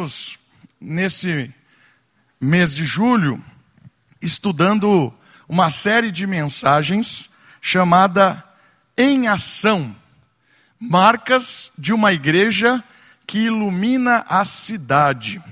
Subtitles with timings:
[0.00, 0.38] estamos
[0.80, 1.52] nesse
[2.40, 3.42] mês de julho
[4.20, 5.12] estudando
[5.46, 7.28] uma série de mensagens
[7.60, 8.42] chamada
[8.96, 9.94] Em Ação
[10.78, 12.82] Marcas de uma Igreja
[13.26, 15.42] que Ilumina a Cidade.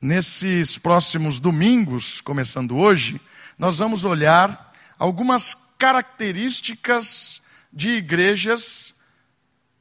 [0.00, 3.20] Nesses próximos domingos, começando hoje,
[3.58, 7.42] nós vamos olhar algumas características
[7.72, 8.94] de igrejas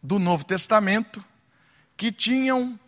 [0.01, 1.23] do Novo Testamento
[1.95, 2.79] que tinham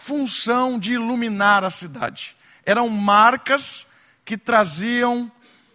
[0.00, 2.34] função de iluminar a cidade.
[2.64, 3.86] Eram marcas
[4.24, 5.30] que traziam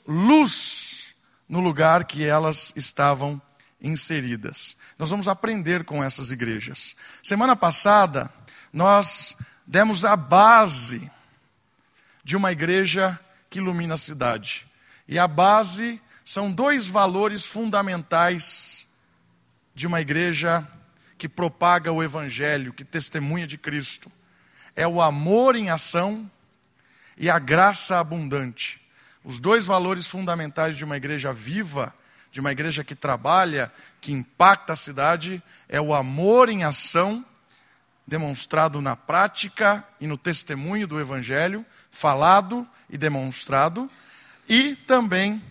[0.07, 1.07] luz
[1.47, 3.39] no lugar que elas estavam
[3.79, 4.75] inseridas.
[4.97, 6.95] Nós vamos aprender com essas igrejas.
[7.21, 8.33] Semana passada,
[8.73, 11.11] nós demos a base
[12.23, 14.65] de uma igreja que ilumina a cidade.
[15.07, 18.87] E a base são dois valores fundamentais
[19.75, 20.67] de uma igreja
[21.17, 24.11] que propaga o Evangelho, que testemunha de Cristo.
[24.75, 26.29] É o amor em ação
[27.17, 28.81] e a graça abundante.
[29.23, 31.93] Os dois valores fundamentais de uma igreja viva,
[32.31, 37.25] de uma igreja que trabalha, que impacta a cidade, é o amor em ação,
[38.05, 43.89] demonstrado na prática e no testemunho do Evangelho, falado e demonstrado,
[44.47, 45.41] e também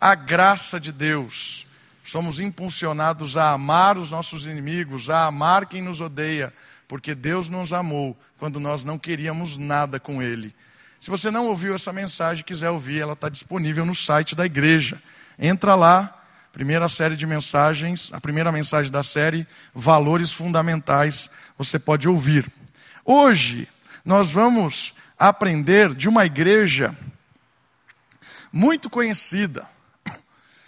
[0.00, 1.66] a graça de Deus,
[2.10, 6.52] Somos impulsionados a amar os nossos inimigos, a amar quem nos odeia,
[6.88, 10.52] porque Deus nos amou quando nós não queríamos nada com Ele.
[10.98, 15.00] Se você não ouviu essa mensagem, quiser ouvir, ela está disponível no site da igreja.
[15.38, 16.20] Entra lá,
[16.52, 22.44] primeira série de mensagens, a primeira mensagem da série, Valores Fundamentais, você pode ouvir.
[23.04, 23.68] Hoje,
[24.04, 26.92] nós vamos aprender de uma igreja
[28.52, 29.70] muito conhecida.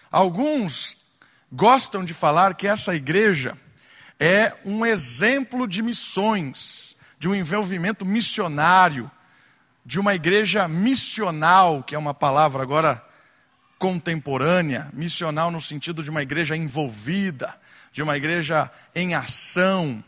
[0.08, 1.01] Alguns
[1.52, 3.56] gostam de falar que essa igreja
[4.18, 9.10] é um exemplo de missões, de um envolvimento missionário,
[9.84, 13.04] de uma igreja missional, que é uma palavra agora
[13.78, 17.54] contemporânea, missional no sentido de uma igreja envolvida,
[17.92, 20.02] de uma igreja em ação.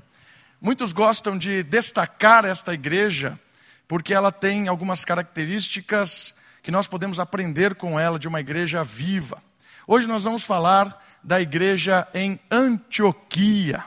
[0.60, 3.38] Muitos gostam de destacar esta igreja
[3.86, 9.42] porque ela tem algumas características que nós podemos aprender com ela de uma igreja viva.
[9.86, 13.84] Hoje nós vamos falar da igreja em Antioquia.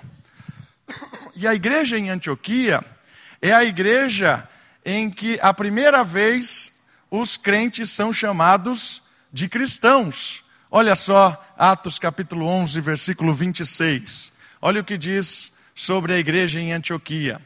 [1.36, 2.86] E a igreja em Antioquia
[3.42, 4.48] é a igreja
[4.86, 9.02] em que a primeira vez os crentes são chamados
[9.34, 10.46] de cristãos.
[10.70, 14.32] Olha só, Atos capítulo 11, versículo 26.
[14.62, 17.42] Olha o que diz sobre a igreja em Antioquia.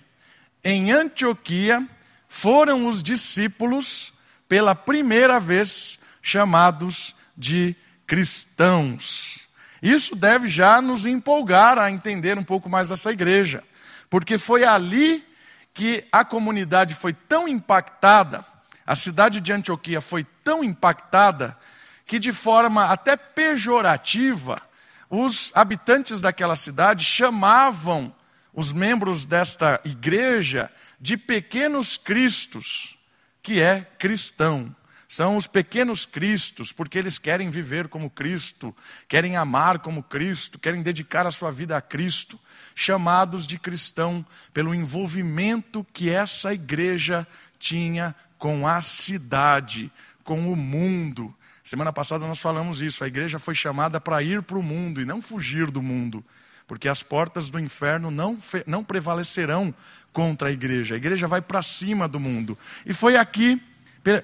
[0.62, 1.88] Em Antioquia
[2.28, 4.12] foram os discípulos
[4.50, 7.78] pela primeira vez chamados de
[8.11, 9.47] cristãos.
[9.81, 13.63] Isso deve já nos empolgar a entender um pouco mais dessa igreja,
[14.09, 15.25] porque foi ali
[15.73, 18.45] que a comunidade foi tão impactada,
[18.85, 21.57] a cidade de Antioquia foi tão impactada,
[22.05, 24.61] que de forma até pejorativa,
[25.09, 28.13] os habitantes daquela cidade chamavam
[28.53, 30.69] os membros desta igreja
[31.00, 32.97] de pequenos cristos,
[33.41, 34.75] que é cristão.
[35.11, 38.73] São os pequenos cristos, porque eles querem viver como Cristo,
[39.09, 42.39] querem amar como Cristo, querem dedicar a sua vida a Cristo,
[42.73, 47.27] chamados de cristão pelo envolvimento que essa igreja
[47.59, 49.91] tinha com a cidade,
[50.23, 51.35] com o mundo.
[51.61, 55.05] Semana passada nós falamos isso, a igreja foi chamada para ir para o mundo e
[55.05, 56.23] não fugir do mundo,
[56.66, 59.75] porque as portas do inferno não, não prevalecerão
[60.13, 62.57] contra a igreja, a igreja vai para cima do mundo.
[62.85, 63.61] E foi aqui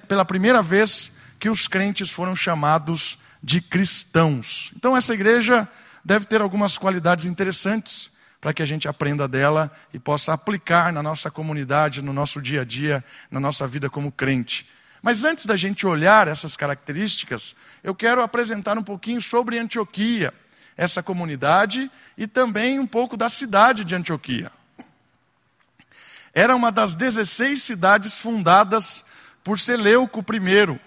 [0.06, 4.72] pela primeira vez que os crentes foram chamados de cristãos.
[4.76, 5.68] Então, essa igreja
[6.04, 11.02] deve ter algumas qualidades interessantes para que a gente aprenda dela e possa aplicar na
[11.02, 14.66] nossa comunidade, no nosso dia a dia, na nossa vida como crente.
[15.02, 20.32] Mas antes da gente olhar essas características, eu quero apresentar um pouquinho sobre Antioquia,
[20.76, 24.52] essa comunidade e também um pouco da cidade de Antioquia.
[26.32, 29.04] Era uma das 16 cidades fundadas
[29.42, 30.80] por Seleuco I,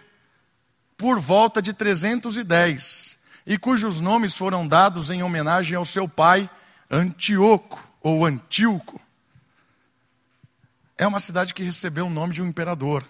[0.98, 6.50] por volta de 310, e cujos nomes foram dados em homenagem ao seu pai
[6.89, 9.01] Antíoco ou Antíoco.
[10.98, 13.03] É uma cidade que recebeu o nome de um imperador,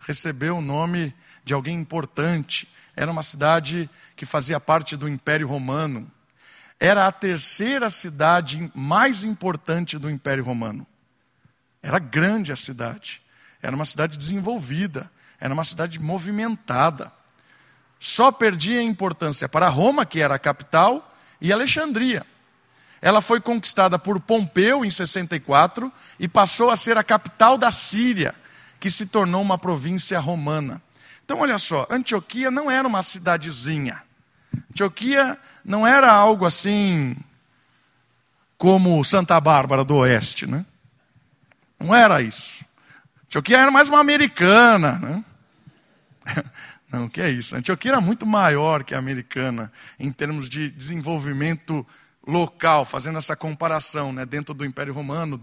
[0.00, 1.14] recebeu o nome
[1.44, 2.68] de alguém importante.
[2.94, 6.10] Era uma cidade que fazia parte do Império Romano.
[6.78, 10.86] Era a terceira cidade mais importante do Império Romano.
[11.82, 13.22] Era grande a cidade.
[13.62, 17.12] Era uma cidade desenvolvida, era uma cidade movimentada.
[17.98, 22.26] Só perdia importância para Roma, que era a capital, e Alexandria.
[23.02, 28.34] ela foi conquistada por Pompeu em 64 e passou a ser a capital da Síria,
[28.78, 30.82] que se tornou uma província romana.
[31.24, 34.02] Então, olha só, Antioquia não era uma cidadezinha.
[34.70, 37.16] Antioquia não era algo assim
[38.58, 40.66] como Santa Bárbara do Oeste, né?
[41.78, 42.62] Não era isso.
[43.30, 45.24] Antioquia era mais uma americana, né?
[46.90, 47.54] Não, que é isso.
[47.54, 51.86] Antioquia era muito maior que a americana em termos de desenvolvimento
[52.26, 55.40] local, fazendo essa comparação, né, dentro do Império Romano,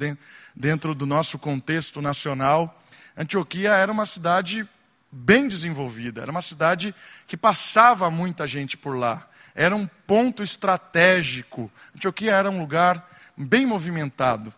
[0.54, 2.84] dentro do nosso contexto nacional.
[3.16, 4.68] Antioquia era uma cidade
[5.10, 6.94] bem desenvolvida, era uma cidade
[7.26, 9.26] que passava muita gente por lá.
[9.56, 11.72] Era um ponto estratégico.
[11.96, 14.54] Antioquia era um lugar bem movimentado.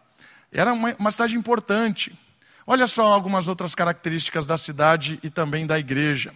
[0.51, 2.17] Era uma, uma cidade importante.
[2.71, 6.31] Olha só algumas outras características da cidade e também da igreja.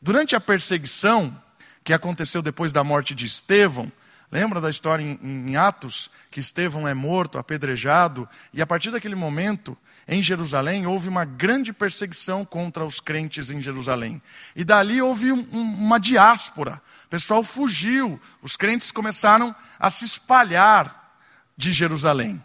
[0.00, 1.36] Durante a perseguição
[1.82, 3.90] que aconteceu depois da morte de Estevão,
[4.30, 9.76] lembra da história em, Atos, que Estevão é morto, apedrejado, e a partir daquele momento,
[10.06, 14.22] em Jerusalém, houve uma grande perseguição contra os crentes em Jerusalém.
[14.54, 21.18] E dali houve um, uma diáspora, o pessoal fugiu, os crentes começaram a se espalhar
[21.56, 22.40] de Jerusalém.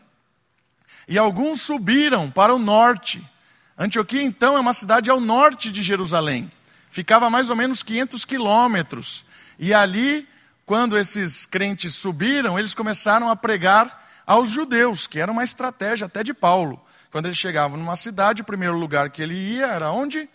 [1.09, 3.27] E alguns subiram para o norte.
[3.75, 6.51] Antioquia, então, é uma cidade ao norte de Jerusalém.
[6.87, 9.25] Ficava mais ou menos 500 quilômetros.
[9.57, 10.27] E ali,
[10.67, 16.23] quando esses crentes subiram, eles começaram a pregar aos judeus, que era uma estratégia até
[16.23, 16.79] de Paulo.
[17.09, 20.29] Quando ele chegava numa cidade, o primeiro lugar que ele ia era onde?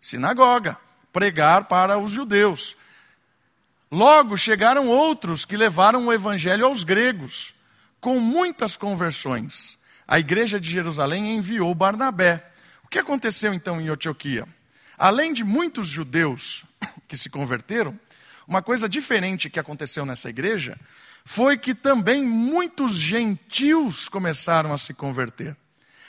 [0.00, 0.78] Sinagoga.
[1.12, 2.78] Pregar para os judeus.
[3.92, 7.54] Logo chegaram outros que levaram o evangelho aos gregos,
[8.00, 12.44] com muitas conversões a igreja de Jerusalém enviou Barnabé.
[12.82, 14.46] O que aconteceu então em Antioquia?
[14.98, 16.64] Além de muitos judeus
[17.08, 17.98] que se converteram,
[18.46, 20.78] uma coisa diferente que aconteceu nessa igreja
[21.24, 25.56] foi que também muitos gentios começaram a se converter.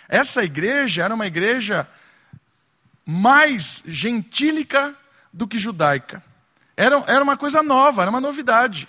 [0.09, 1.88] Essa igreja era uma igreja
[3.06, 4.95] mais gentílica
[5.31, 6.21] do que judaica.
[6.75, 8.88] Era, era uma coisa nova, era uma novidade.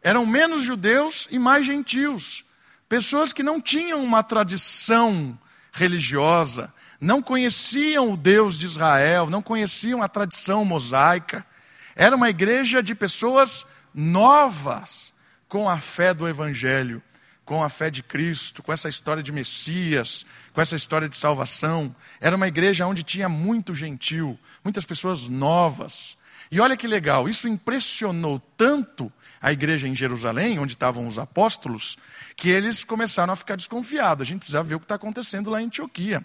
[0.00, 2.44] Eram menos judeus e mais gentios.
[2.90, 5.38] Pessoas que não tinham uma tradição
[5.70, 11.46] religiosa, não conheciam o Deus de Israel, não conheciam a tradição mosaica.
[11.94, 13.64] Era uma igreja de pessoas
[13.94, 15.14] novas
[15.48, 17.00] com a fé do Evangelho,
[17.44, 21.94] com a fé de Cristo, com essa história de Messias, com essa história de salvação.
[22.20, 26.18] Era uma igreja onde tinha muito gentil, muitas pessoas novas.
[26.50, 31.96] E olha que legal, isso impressionou tanto a igreja em Jerusalém, onde estavam os apóstolos,
[32.36, 34.26] que eles começaram a ficar desconfiados.
[34.26, 36.24] A gente precisa ver o que está acontecendo lá em Antioquia.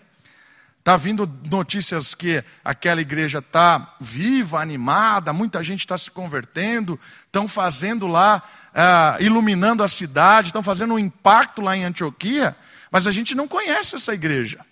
[0.85, 7.47] Está vindo notícias que aquela igreja está viva, animada, muita gente está se convertendo, estão
[7.47, 12.55] fazendo lá, uh, iluminando a cidade, estão fazendo um impacto lá em Antioquia,
[12.91, 14.63] mas a gente não conhece essa igreja.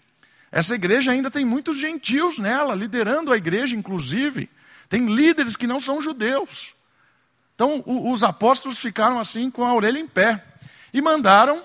[0.51, 4.51] Essa igreja ainda tem muitos gentios nela, liderando a igreja, inclusive.
[4.88, 6.72] Tem líderes que não são judeus.
[7.55, 10.44] Então, os apóstolos ficaram assim com a orelha em pé
[10.94, 11.63] e mandaram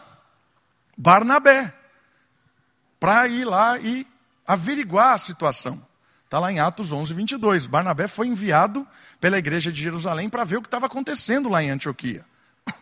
[0.96, 1.73] Barnabé
[3.00, 4.06] para ir lá e
[4.46, 5.82] averiguar a situação.
[6.25, 7.67] Está lá em Atos 11, 22.
[7.67, 8.87] Barnabé foi enviado
[9.20, 12.25] pela igreja de Jerusalém para ver o que estava acontecendo lá em Antioquia.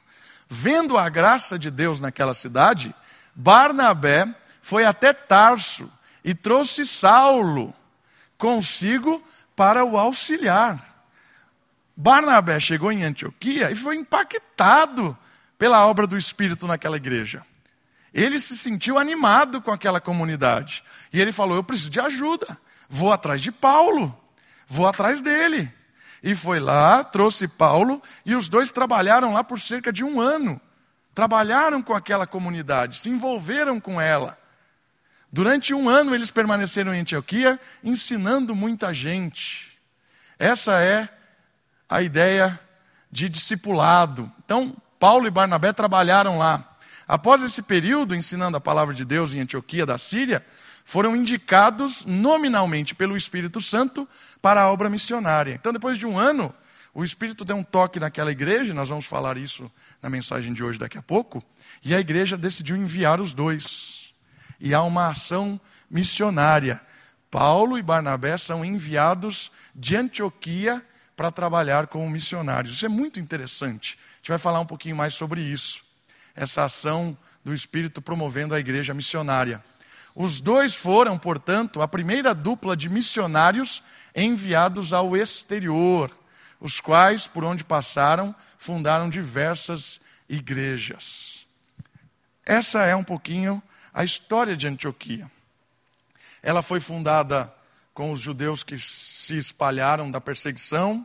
[0.48, 2.94] Vendo a graça de Deus naquela cidade,
[3.34, 5.92] Barnabé foi até Tarso
[6.24, 7.72] e trouxe Saulo
[8.36, 9.22] consigo
[9.54, 10.85] para o auxiliar.
[11.96, 15.16] Barnabé chegou em Antioquia e foi impactado
[15.58, 17.42] pela obra do Espírito naquela igreja.
[18.12, 20.84] Ele se sentiu animado com aquela comunidade.
[21.12, 22.58] E ele falou: Eu preciso de ajuda.
[22.88, 24.16] Vou atrás de Paulo.
[24.66, 25.72] Vou atrás dele.
[26.22, 30.60] E foi lá, trouxe Paulo, e os dois trabalharam lá por cerca de um ano.
[31.14, 34.36] Trabalharam com aquela comunidade, se envolveram com ela.
[35.30, 39.78] Durante um ano eles permaneceram em Antioquia, ensinando muita gente.
[40.38, 41.08] Essa é
[41.88, 42.58] a ideia
[43.10, 44.30] de discipulado.
[44.44, 46.76] Então, Paulo e Barnabé trabalharam lá.
[47.06, 50.44] Após esse período, ensinando a palavra de Deus em Antioquia da Síria,
[50.84, 54.08] foram indicados nominalmente pelo Espírito Santo
[54.42, 55.54] para a obra missionária.
[55.54, 56.54] Então, depois de um ano,
[56.94, 60.78] o Espírito deu um toque naquela igreja, nós vamos falar isso na mensagem de hoje
[60.78, 61.42] daqui a pouco,
[61.84, 64.14] e a igreja decidiu enviar os dois.
[64.58, 66.80] E há uma ação missionária.
[67.30, 70.82] Paulo e Barnabé são enviados de Antioquia
[71.16, 72.74] para trabalhar como missionários.
[72.74, 73.98] Isso é muito interessante.
[73.98, 75.82] A gente vai falar um pouquinho mais sobre isso.
[76.34, 79.64] Essa ação do Espírito promovendo a igreja missionária.
[80.14, 83.82] Os dois foram, portanto, a primeira dupla de missionários
[84.14, 86.10] enviados ao exterior,
[86.60, 91.46] os quais, por onde passaram, fundaram diversas igrejas.
[92.44, 93.62] essa é um pouquinho
[93.94, 95.30] a história de Antioquia.
[96.42, 97.52] Ela foi fundada
[97.96, 101.04] com os judeus que se espalharam da perseguição,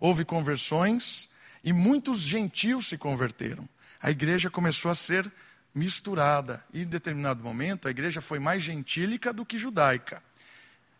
[0.00, 1.30] houve conversões
[1.62, 3.68] e muitos gentios se converteram.
[4.02, 5.30] A igreja começou a ser
[5.72, 6.64] misturada.
[6.72, 10.20] E em determinado momento, a igreja foi mais gentílica do que judaica.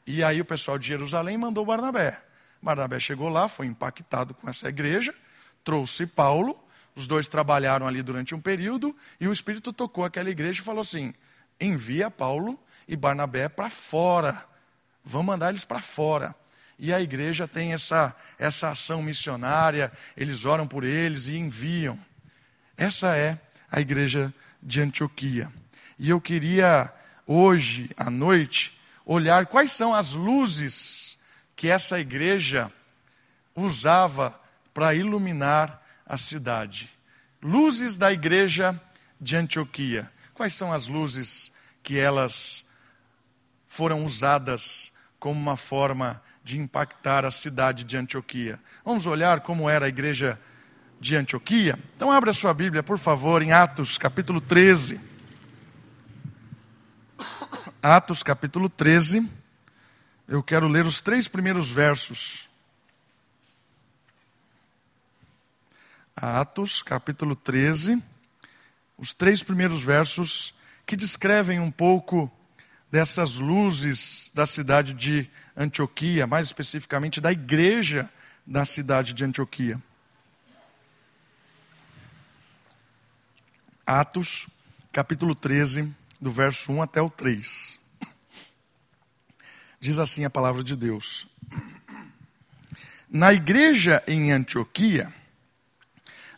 [0.06, 2.22] E aí o pessoal de Jerusalém mandou Barnabé.
[2.62, 5.12] Barnabé chegou lá, foi impactado com essa igreja,
[5.64, 6.56] trouxe Paulo,
[6.94, 10.82] os dois trabalharam ali durante um período, e o Espírito tocou aquela igreja e falou
[10.82, 11.12] assim:
[11.60, 14.53] envia Paulo e Barnabé para fora,
[15.04, 16.34] vamos mandar eles para fora.
[16.78, 21.98] E a igreja tem essa, essa ação missionária, eles oram por eles e enviam.
[22.76, 23.38] Essa é
[23.70, 25.52] a igreja de Antioquia.
[25.98, 26.92] E eu queria,
[27.26, 31.16] hoje à noite, olhar quais são as luzes
[31.54, 32.72] que essa igreja
[33.54, 34.38] usava
[34.72, 36.90] para iluminar a cidade.
[37.40, 38.80] Luzes da igreja
[39.20, 40.10] de Antioquia.
[40.32, 42.64] Quais são as luzes que elas
[43.68, 44.92] foram usadas
[45.24, 48.60] como uma forma de impactar a cidade de Antioquia?
[48.84, 50.38] Vamos olhar como era a igreja
[51.00, 51.78] de Antioquia?
[51.96, 55.00] Então, abra sua Bíblia, por favor, em Atos capítulo 13.
[57.82, 59.26] Atos capítulo 13.
[60.28, 62.46] Eu quero ler os três primeiros versos.
[66.14, 67.98] Atos capítulo 13.
[68.98, 70.54] Os três primeiros versos
[70.84, 72.30] que descrevem um pouco
[72.94, 78.08] dessas luzes da cidade de Antioquia, mais especificamente da igreja
[78.46, 79.82] da cidade de Antioquia.
[83.84, 84.46] Atos,
[84.92, 87.80] capítulo 13, do verso 1 até o 3.
[89.80, 91.26] Diz assim a palavra de Deus:
[93.10, 95.12] Na igreja em Antioquia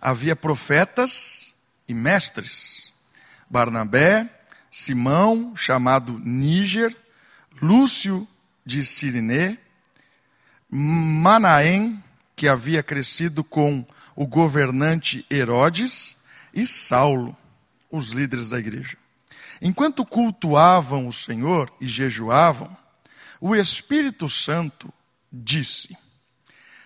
[0.01, 1.55] havia profetas
[1.87, 2.95] e mestres:
[3.47, 4.36] Barnabé,
[4.78, 6.95] Simão, chamado Níger,
[7.62, 8.28] Lúcio
[8.62, 9.56] de Siriné,
[10.68, 12.04] Manaém,
[12.37, 16.14] que havia crescido com o governante Herodes,
[16.52, 17.35] e Saulo,
[17.90, 18.99] os líderes da igreja.
[19.62, 22.68] Enquanto cultuavam o Senhor e jejuavam,
[23.40, 24.92] o Espírito Santo
[25.33, 25.97] disse: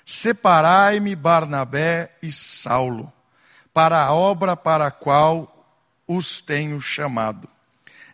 [0.06, 3.12] Separai-me Barnabé e Saulo
[3.74, 5.66] para a obra para a qual
[6.06, 7.48] os tenho chamado.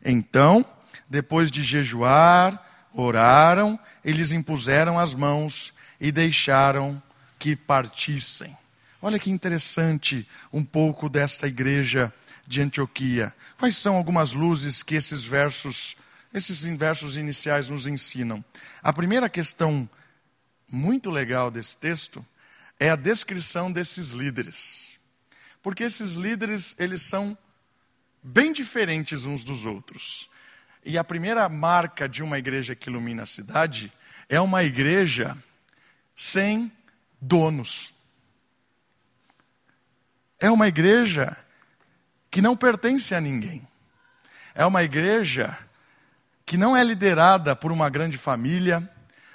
[0.08, 0.64] Então,
[1.10, 7.02] depois de jejuar, oraram, eles impuseram as mãos e deixaram
[7.38, 8.56] que partissem.
[9.02, 12.12] Olha que interessante um pouco desta igreja
[12.46, 13.34] de Antioquia.
[13.58, 15.96] Quais são algumas luzes que esses versos,
[16.32, 18.44] esses versos iniciais nos ensinam?
[18.82, 19.88] A primeira questão
[20.70, 22.24] muito legal desse texto
[22.78, 24.92] é a descrição desses líderes.
[25.62, 27.36] Porque esses líderes, eles são
[28.26, 30.28] bem diferentes uns dos outros.
[30.84, 33.92] E a primeira marca de uma igreja que ilumina a cidade
[34.28, 35.36] é uma igreja
[36.14, 36.70] sem
[37.20, 37.94] donos.
[40.40, 41.36] É uma igreja
[42.30, 43.66] que não pertence a ninguém.
[44.54, 45.56] É uma igreja
[46.44, 48.88] que não é liderada por uma grande família,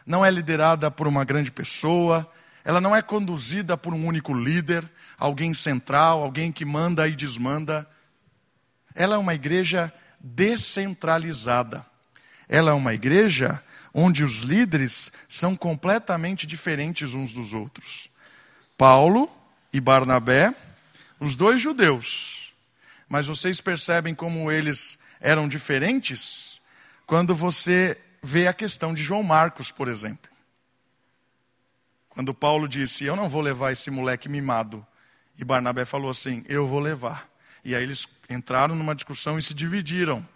[0.05, 2.29] não é liderada por uma grande pessoa,
[2.63, 7.88] ela não é conduzida por um único líder, alguém central, alguém que manda e desmanda.
[8.93, 11.86] Ela é uma igreja descentralizada.
[12.48, 18.10] Ela é uma igreja onde os líderes são completamente diferentes uns dos outros.
[18.77, 19.29] Paulo
[19.71, 20.53] e Barnabé
[21.19, 22.51] os dois judeus.
[23.07, 26.60] Mas vocês percebem como eles eram diferentes
[27.05, 30.31] quando você vê a questão de João Marcos, por exemplo.
[32.10, 34.86] Quando Paulo disse: Eu não vou levar esse moleque mimado.
[35.38, 37.30] E Barnabé falou assim: Eu vou levar.
[37.63, 40.27] E aí eles entraram numa discussão e se dividiram,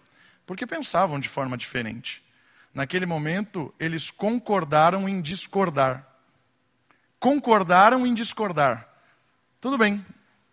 [0.46, 2.24] porque pensavam de forma diferente.
[2.74, 6.06] Naquele momento, eles concordaram em discordar.
[7.20, 8.88] Concordaram em discordar.
[9.62, 10.06] Tudo bem,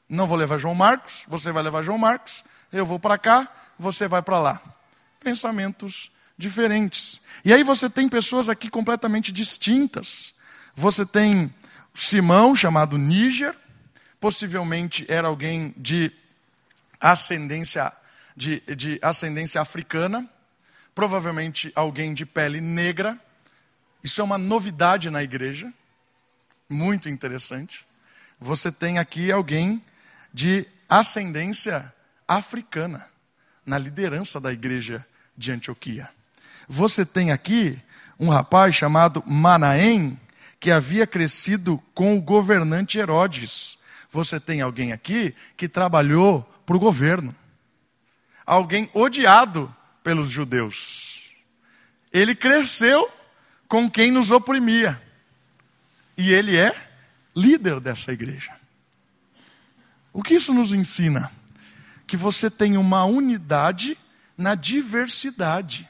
[0.09, 4.07] não vou levar João Marcos, você vai levar João Marcos, eu vou para cá, você
[4.07, 4.63] vai para lá.
[5.21, 7.21] Pensamentos diferentes.
[7.45, 10.35] E aí você tem pessoas aqui completamente distintas.
[10.75, 11.53] Você tem
[11.95, 13.55] Simão, chamado Níger,
[14.21, 16.13] possivelmente era alguém de
[17.03, 17.93] ascendência,
[18.37, 20.29] de, de ascendência africana,
[20.95, 23.19] provavelmente alguém de pele negra.
[24.05, 25.73] Isso é uma novidade na igreja,
[26.71, 27.85] muito interessante.
[28.39, 29.85] Você tem aqui alguém
[30.33, 31.93] de ascendência
[32.27, 33.07] africana
[33.67, 35.05] na liderança da igreja
[35.37, 36.09] de Antioquia.
[36.69, 37.79] Você tem aqui
[38.19, 40.19] um rapaz chamado Manaém,
[40.61, 43.79] que havia crescido com o governante Herodes.
[44.11, 47.37] Você tem alguém aqui que trabalhou para o governo.
[48.47, 51.21] alguém odiado pelos judeus.
[52.11, 53.13] Ele cresceu
[53.69, 55.01] com quem nos oprimia.
[56.17, 56.75] E ele é
[57.37, 58.53] líder dessa igreja.
[60.15, 61.31] O que isso nos ensina?
[62.07, 63.99] Que você tem uma unidade
[64.37, 65.87] na diversidade.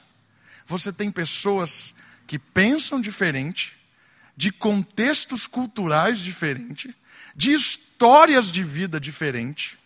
[0.65, 1.95] Você tem pessoas
[2.27, 3.77] que pensam diferente,
[4.35, 6.93] de contextos culturais diferentes,
[7.33, 9.77] de histórias de vida diferentes,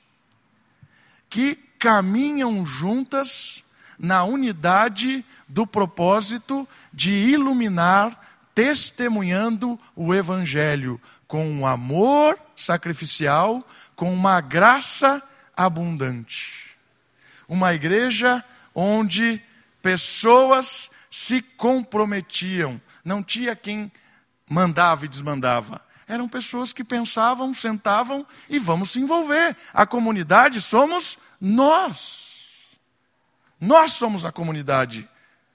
[1.38, 3.64] que caminham juntas
[4.00, 8.20] na unidade do propósito de iluminar,
[8.56, 13.64] testemunhando o Evangelho com um amor sacrificial,
[13.96, 15.22] com uma graça
[15.56, 16.76] abundante.
[17.48, 19.40] Uma igreja onde
[19.80, 23.92] pessoas se comprometiam, não tinha quem
[24.50, 25.80] mandava e desmandava.
[26.08, 29.58] Eram pessoas que pensavam, sentavam e vamos se envolver.
[29.74, 32.48] A comunidade somos nós.
[33.60, 35.10] Nós somos a comunidade.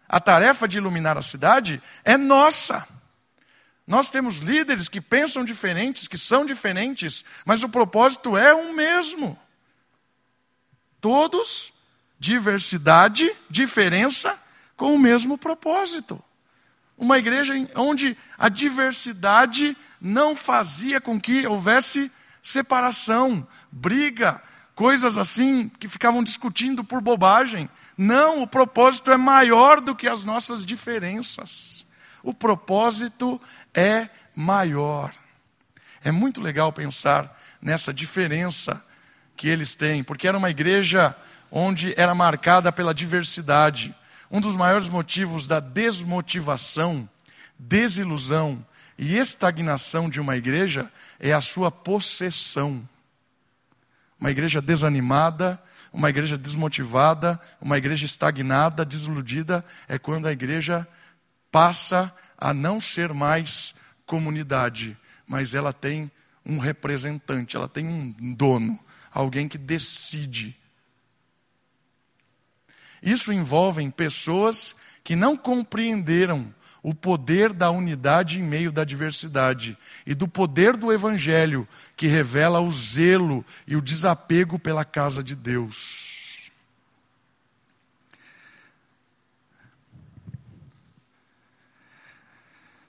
[0.08, 2.86] A tarefa de iluminar a cidade é nossa.
[3.86, 9.38] Nós temos líderes que pensam diferentes, que são diferentes, mas o propósito é o mesmo.
[11.00, 11.72] Todos,
[12.18, 14.38] diversidade, diferença,
[14.76, 16.22] com o mesmo propósito.
[17.02, 24.40] Uma igreja onde a diversidade não fazia com que houvesse separação, briga,
[24.76, 27.68] coisas assim que ficavam discutindo por bobagem.
[27.98, 31.84] Não, o propósito é maior do que as nossas diferenças.
[32.22, 33.42] O propósito
[33.74, 35.12] é maior.
[36.04, 38.80] É muito legal pensar nessa diferença
[39.34, 41.16] que eles têm, porque era uma igreja
[41.50, 43.92] onde era marcada pela diversidade.
[44.32, 47.06] Um dos maiores motivos da desmotivação,
[47.58, 48.64] desilusão
[48.96, 52.88] e estagnação de uma igreja é a sua possessão.
[54.18, 55.62] Uma igreja desanimada,
[55.92, 60.88] uma igreja desmotivada, uma igreja estagnada, desiludida, é quando a igreja
[61.50, 63.74] passa a não ser mais
[64.06, 66.10] comunidade, mas ela tem
[66.46, 68.80] um representante, ela tem um dono,
[69.12, 70.56] alguém que decide
[73.02, 80.14] isso envolve pessoas que não compreenderam o poder da unidade em meio da diversidade e
[80.14, 86.10] do poder do Evangelho que revela o zelo e o desapego pela casa de Deus.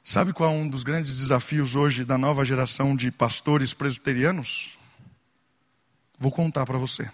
[0.04, 4.78] Sabe qual é um dos grandes desafios hoje da nova geração de pastores presbiterianos?
[6.19, 7.10] Vou contar para você.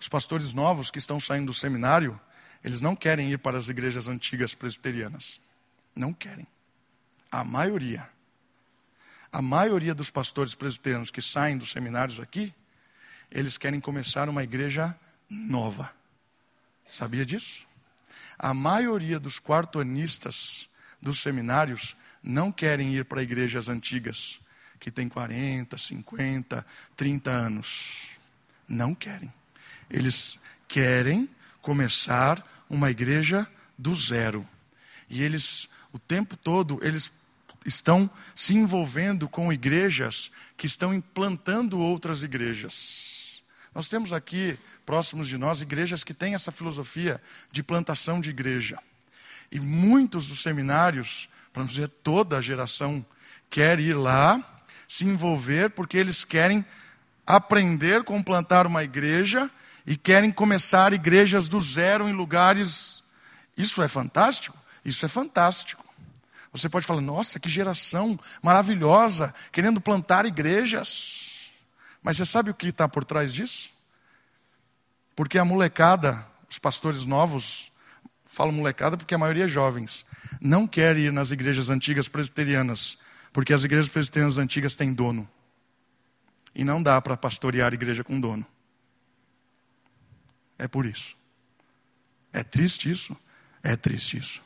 [0.00, 2.18] Os pastores novos que estão saindo do seminário,
[2.64, 5.38] eles não querem ir para as igrejas antigas presbiterianas.
[5.94, 6.46] Não querem.
[7.30, 8.08] A maioria.
[9.30, 12.52] A maioria dos pastores presbiterianos que saem dos seminários aqui,
[13.30, 15.92] eles querem começar uma igreja nova.
[16.90, 17.66] Sabia disso?
[18.38, 20.68] A maioria dos quartonistas
[21.00, 24.40] dos seminários não querem ir para igrejas antigas,
[24.80, 28.08] que têm 40, 50, 30 anos.
[28.66, 29.32] Não querem.
[29.90, 31.28] Eles querem
[31.60, 34.46] começar uma igreja do zero.
[35.08, 37.12] E eles, o tempo todo, eles
[37.66, 43.42] estão se envolvendo com igrejas que estão implantando outras igrejas.
[43.74, 47.20] Nós temos aqui, próximos de nós, igrejas que têm essa filosofia
[47.52, 48.78] de plantação de igreja.
[49.50, 53.04] E muitos dos seminários, para dizer toda a geração,
[53.48, 56.64] quer ir lá, se envolver, porque eles querem
[57.26, 59.50] aprender como plantar uma igreja
[59.90, 63.02] e querem começar igrejas do zero em lugares.
[63.56, 64.56] Isso é fantástico?
[64.84, 65.84] Isso é fantástico.
[66.52, 71.50] Você pode falar, nossa, que geração maravilhosa, querendo plantar igrejas.
[72.04, 73.68] Mas você sabe o que está por trás disso?
[75.16, 77.72] Porque a molecada, os pastores novos,
[78.24, 80.06] falo molecada porque a maioria é jovens,
[80.40, 82.96] não quer ir nas igrejas antigas presbiterianas,
[83.32, 85.28] porque as igrejas presbiterianas antigas têm dono.
[86.54, 88.46] E não dá para pastorear igreja com dono.
[90.60, 91.16] É por isso.
[92.34, 93.16] É triste isso?
[93.62, 94.42] É triste isso.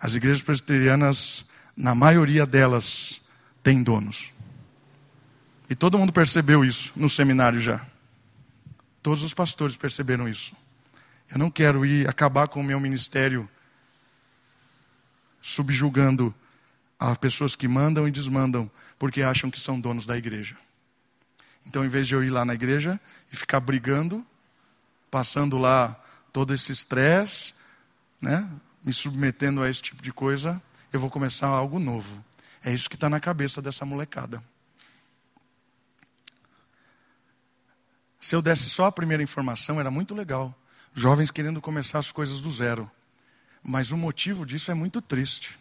[0.00, 1.44] As igrejas presbiterianas,
[1.76, 3.20] na maioria delas,
[3.62, 4.32] têm donos.
[5.68, 7.86] E todo mundo percebeu isso no seminário já.
[9.02, 10.56] Todos os pastores perceberam isso.
[11.30, 13.46] Eu não quero ir acabar com o meu ministério
[15.42, 16.34] subjugando
[16.98, 20.56] as pessoas que mandam e desmandam porque acham que são donos da igreja.
[21.66, 22.98] Então, em vez de eu ir lá na igreja
[23.30, 24.24] e ficar brigando,
[25.10, 26.00] passando lá
[26.32, 27.54] todo esse estresse,
[28.20, 28.48] né,
[28.84, 30.60] me submetendo a esse tipo de coisa,
[30.92, 32.24] eu vou começar algo novo.
[32.62, 34.42] É isso que está na cabeça dessa molecada.
[38.20, 40.54] Se eu desse só a primeira informação, era muito legal.
[40.94, 42.90] Jovens querendo começar as coisas do zero.
[43.62, 45.58] Mas o motivo disso é muito triste.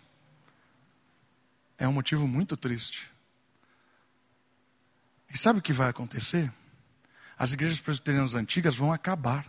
[1.78, 3.12] É um motivo muito triste.
[5.30, 6.52] E sabe o que vai acontecer?
[7.38, 9.46] As igrejas presbiterianas antigas vão acabar.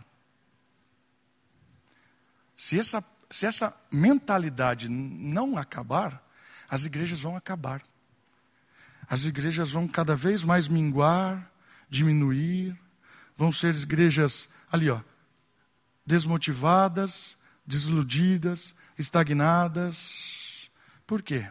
[2.55, 6.23] Se essa, se essa mentalidade não acabar,
[6.69, 7.81] as igrejas vão acabar.
[9.09, 11.49] As igrejas vão cada vez mais minguar,
[11.89, 12.77] diminuir,
[13.37, 14.99] vão ser igrejas ali, ó,
[16.05, 20.69] desmotivadas, desiludidas, estagnadas.
[21.05, 21.49] Por quê?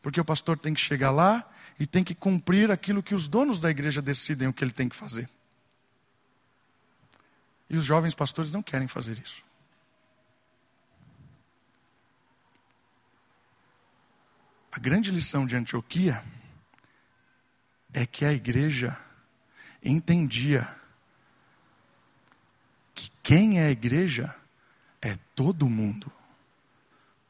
[0.00, 1.46] Porque o pastor tem que chegar lá
[1.78, 4.88] e tem que cumprir aquilo que os donos da igreja decidem o que ele tem
[4.88, 5.28] que fazer.
[7.68, 9.42] E os jovens pastores não querem fazer isso.
[14.70, 16.24] A grande lição de Antioquia
[17.92, 18.98] é que a igreja
[19.82, 20.68] entendia
[22.92, 24.34] que quem é a igreja
[25.00, 26.10] é todo mundo.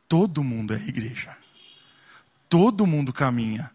[0.08, 1.36] Todo mundo é igreja.
[2.48, 3.70] Todo mundo caminha.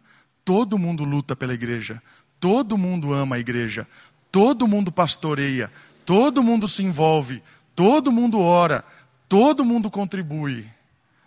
[0.50, 2.02] Todo mundo luta pela igreja.
[2.40, 3.88] Todo mundo ama a igreja.
[4.32, 5.72] Todo mundo pastoreia.
[6.04, 7.44] Todo mundo se envolve.
[7.76, 8.84] Todo mundo ora.
[9.28, 10.68] Todo mundo contribui.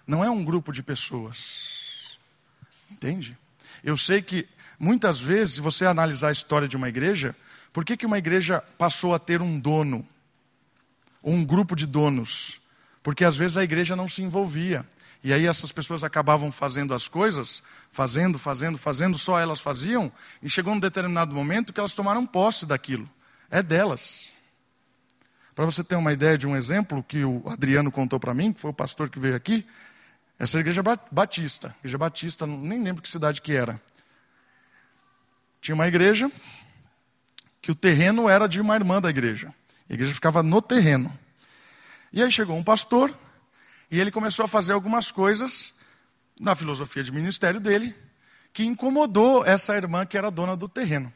[0.04, 2.18] Não é um grupo de pessoas.
[2.90, 3.38] Entende?
[3.84, 4.44] Eu sei que
[4.76, 7.32] muitas vezes, se você analisar a história de uma igreja,
[7.72, 10.04] por que, que uma igreja passou a ter um dono?
[11.22, 12.60] Ou um grupo de donos?
[13.04, 14.84] Porque às vezes a igreja não se envolvia.
[15.24, 20.10] E aí essas pessoas acabavam fazendo as coisas, fazendo, fazendo, fazendo, só elas faziam,
[20.42, 23.08] e chegou um determinado momento que elas tomaram posse daquilo.
[23.50, 24.32] É delas.
[25.54, 28.60] Para você ter uma ideia de um exemplo que o Adriano contou para mim, que
[28.60, 29.66] foi o pastor que veio aqui,
[30.38, 33.80] essa igreja batista, igreja batista, nem lembro que cidade que era.
[35.60, 36.32] Tinha uma igreja
[37.60, 39.54] que o terreno era de uma irmã da igreja.
[39.88, 41.16] A igreja ficava no terreno.
[42.12, 43.16] E aí chegou um pastor
[43.92, 45.74] e ele começou a fazer algumas coisas
[46.40, 47.94] na filosofia de ministério dele
[48.50, 51.12] que incomodou essa irmã que era dona do terreno.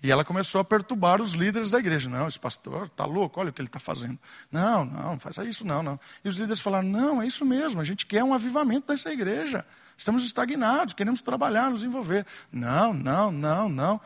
[0.00, 2.08] E ela começou a perturbar os líderes da igreja.
[2.08, 4.16] Não, esse pastor está louco, olha o que ele está fazendo.
[4.50, 5.98] Não, não, não faça isso, não, não.
[6.24, 9.66] E os líderes falaram: não, é isso mesmo, a gente quer um avivamento dessa igreja.
[9.96, 12.24] Estamos estagnados, queremos trabalhar, nos envolver.
[12.52, 14.00] Não, não, não, não.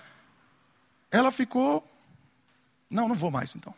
[1.11, 1.87] Ela ficou.
[2.89, 3.75] Não, não vou mais então.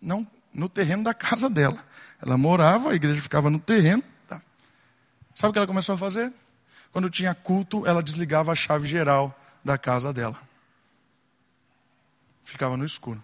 [0.00, 1.84] Não, no terreno da casa dela.
[2.24, 4.02] Ela morava, a igreja ficava no terreno.
[4.28, 4.40] Tá.
[5.34, 6.32] Sabe o que ela começou a fazer?
[6.92, 10.38] Quando tinha culto, ela desligava a chave geral da casa dela
[12.44, 13.22] ficava no escuro.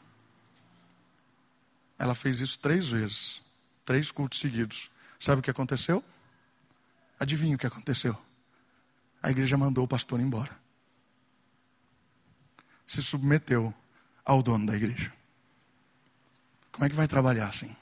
[1.99, 3.43] Ela fez isso três vezes,
[3.85, 4.91] três cultos seguidos.
[5.19, 6.03] Sabe o que aconteceu?
[7.19, 8.17] Adivinha o que aconteceu?
[9.23, 10.59] A igreja mandou o pastor embora.
[12.87, 13.73] Se submeteu
[14.25, 15.13] ao dono da igreja.
[16.73, 17.77] Como é que vai trabalhar assim?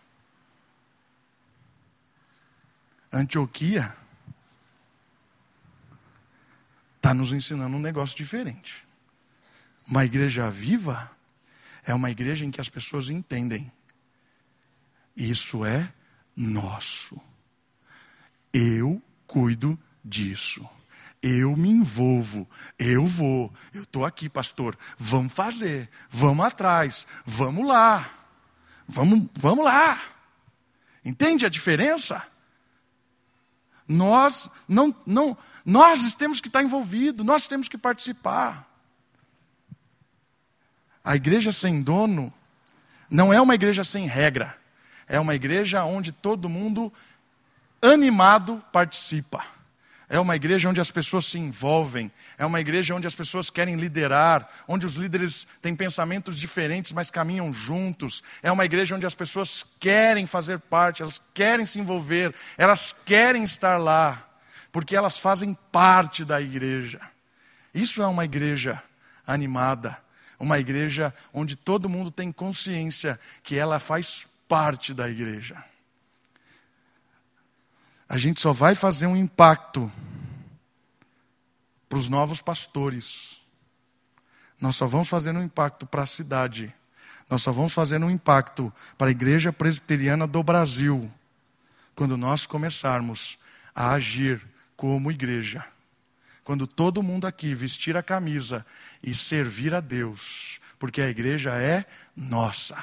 [3.13, 3.95] Antioquia
[6.97, 8.87] está nos ensinando um negócio diferente.
[9.87, 11.11] Uma igreja viva
[11.85, 13.73] é uma igreja em que as pessoas entendem.
[15.17, 15.91] Isso é
[16.37, 17.19] nosso.
[18.53, 20.69] Eu cuido disso.
[21.23, 22.49] Eu me envolvo.
[22.79, 23.53] Eu vou.
[23.73, 24.79] Eu estou aqui, pastor.
[24.97, 25.89] Vamos fazer.
[26.11, 27.07] Vamos atrás.
[27.25, 28.09] Vamos lá.
[28.87, 30.01] Vamos, vamos lá.
[31.05, 32.25] Entende a diferença?
[33.89, 38.69] Nós não, não, nós temos que estar envolvidos, nós temos que participar.
[41.03, 42.33] A igreja sem dono
[43.11, 44.55] não é uma igreja sem regra.
[45.07, 46.93] É uma igreja onde todo mundo
[47.81, 49.45] animado participa.
[50.09, 52.11] É uma igreja onde as pessoas se envolvem.
[52.39, 57.11] É uma igreja onde as pessoas querem liderar, onde os líderes têm pensamentos diferentes, mas
[57.11, 58.23] caminham juntos.
[58.43, 63.45] É uma igreja onde as pessoas querem fazer parte, elas querem se envolver, elas querem
[63.45, 64.27] estar lá,
[64.73, 67.01] porque elas fazem parte da igreja.
[67.75, 68.83] Isso é uma igreja
[69.27, 69.99] animada
[70.39, 75.63] uma igreja onde todo mundo tem consciência que ela faz parte da igreja.
[78.09, 79.91] A gente só vai fazer um impacto
[81.89, 83.39] para os novos pastores.
[84.61, 86.75] Nós só vamos fazer um impacto para a cidade.
[87.29, 91.11] Nós só vamos fazer um impacto para a igreja presbiteriana do Brasil
[91.95, 93.39] quando nós começarmos
[93.75, 94.41] a agir
[94.77, 95.65] como igreja
[96.49, 98.65] quando todo mundo aqui vestir a camisa
[99.03, 101.85] e servir a Deus, porque a igreja é
[102.17, 102.83] nossa.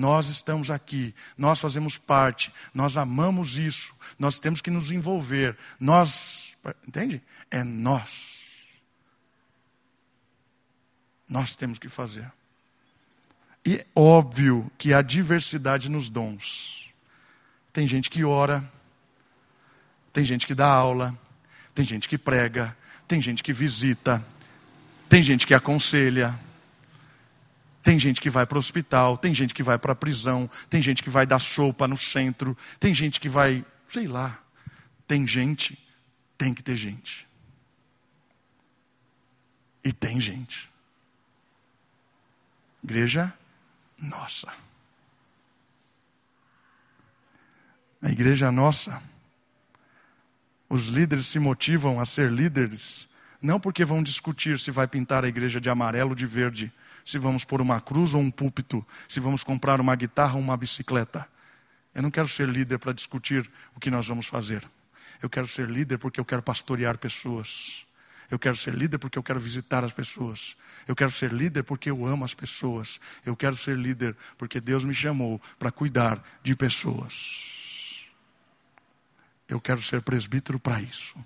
[0.00, 5.54] Nós estamos aqui, nós fazemos parte, nós amamos isso, nós temos que nos envolver.
[5.78, 6.56] Nós,
[6.88, 7.22] entende?
[7.50, 8.40] É nós.
[11.28, 12.32] Nós temos que fazer.
[13.62, 16.88] E é óbvio que há diversidade nos dons.
[17.70, 18.66] Tem gente que ora,
[20.14, 21.14] tem gente que dá aula,
[21.74, 22.74] tem gente que prega,
[23.06, 24.24] tem gente que visita,
[25.10, 26.40] tem gente que aconselha,
[27.82, 30.82] tem gente que vai para o hospital, tem gente que vai para a prisão, tem
[30.82, 34.38] gente que vai dar sopa no centro, tem gente que vai, sei lá.
[35.06, 35.78] Tem gente,
[36.36, 37.26] tem que ter gente.
[39.82, 40.70] E tem gente.
[42.84, 43.32] Igreja
[43.98, 44.48] nossa.
[48.02, 49.02] A igreja nossa,
[50.68, 53.08] os líderes se motivam a ser líderes,
[53.42, 56.72] não porque vão discutir se vai pintar a igreja de amarelo ou de verde,
[57.04, 60.56] se vamos pôr uma cruz ou um púlpito, se vamos comprar uma guitarra ou uma
[60.56, 61.28] bicicleta.
[61.94, 64.64] Eu não quero ser líder para discutir o que nós vamos fazer.
[65.22, 67.84] Eu quero ser líder porque eu quero pastorear pessoas.
[68.30, 70.56] Eu quero ser líder porque eu quero visitar as pessoas.
[70.86, 73.00] Eu quero ser líder porque eu amo as pessoas.
[73.26, 78.06] Eu quero ser líder porque Deus me chamou para cuidar de pessoas.
[79.48, 81.16] Eu quero ser presbítero para isso.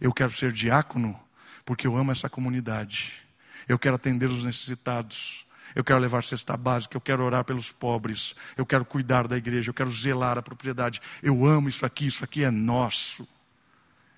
[0.00, 1.18] Eu quero ser diácono
[1.64, 3.27] porque eu amo essa comunidade.
[3.68, 5.46] Eu quero atender os necessitados.
[5.74, 9.68] Eu quero levar cesta básica, eu quero orar pelos pobres, eu quero cuidar da igreja,
[9.70, 11.00] eu quero zelar a propriedade.
[11.22, 13.28] Eu amo isso aqui, isso aqui é nosso.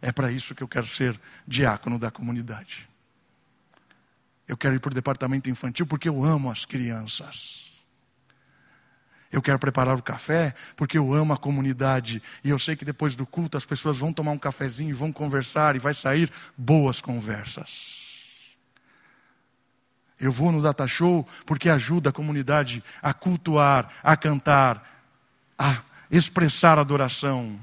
[0.00, 2.88] É para isso que eu quero ser diácono da comunidade.
[4.46, 7.70] Eu quero ir para o departamento infantil porque eu amo as crianças.
[9.30, 12.22] Eu quero preparar o café porque eu amo a comunidade.
[12.42, 15.12] E eu sei que depois do culto as pessoas vão tomar um cafezinho e vão
[15.12, 18.09] conversar e vai sair boas conversas.
[20.20, 25.02] Eu vou no Data Show porque ajuda a comunidade a cultuar, a cantar,
[25.58, 27.58] a expressar adoração.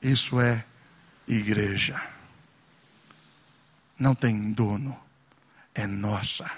[0.00, 0.64] Isso é
[1.28, 2.00] igreja.
[3.98, 4.98] Não tem dono,
[5.74, 6.50] é nossa.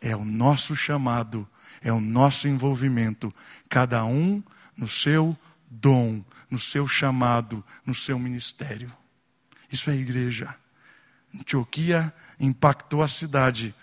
[0.00, 1.48] É o nosso chamado,
[1.80, 3.32] é o nosso envolvimento,
[3.68, 4.42] cada um
[4.76, 5.36] no seu
[5.70, 8.92] dom, no seu chamado, no seu ministério.
[9.70, 10.54] Isso é igreja.
[11.34, 13.74] Antioquia impactou a cidade,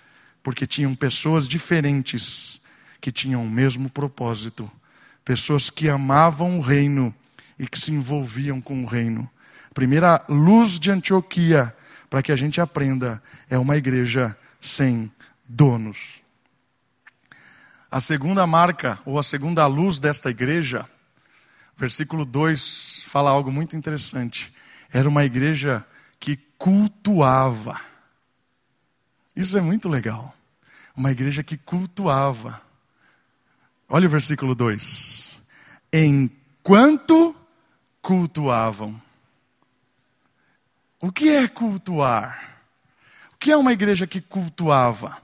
[0.44, 2.62] porque tinham pessoas diferentes
[3.02, 4.70] que tinham o mesmo propósito,
[5.24, 7.14] pessoas que amavam o reino
[7.58, 9.30] e que se envolviam com o reino.
[9.70, 11.76] A primeira luz de Antioquia,
[12.10, 15.12] para que a gente aprenda, é uma igreja sem
[15.48, 16.22] donos.
[17.92, 20.88] A segunda marca, ou a segunda luz desta igreja,
[21.76, 24.54] versículo 2 fala algo muito interessante.
[24.92, 25.86] Era uma igreja
[26.20, 27.80] que cultuava.
[29.36, 30.36] Isso é muito legal.
[30.96, 32.62] Uma igreja que cultuava.
[33.88, 35.40] Olha o versículo 2.
[35.94, 37.36] Enquanto
[38.02, 39.02] cultuavam.
[41.02, 42.62] O que é cultuar?
[43.34, 45.18] O que é uma igreja que cultuava?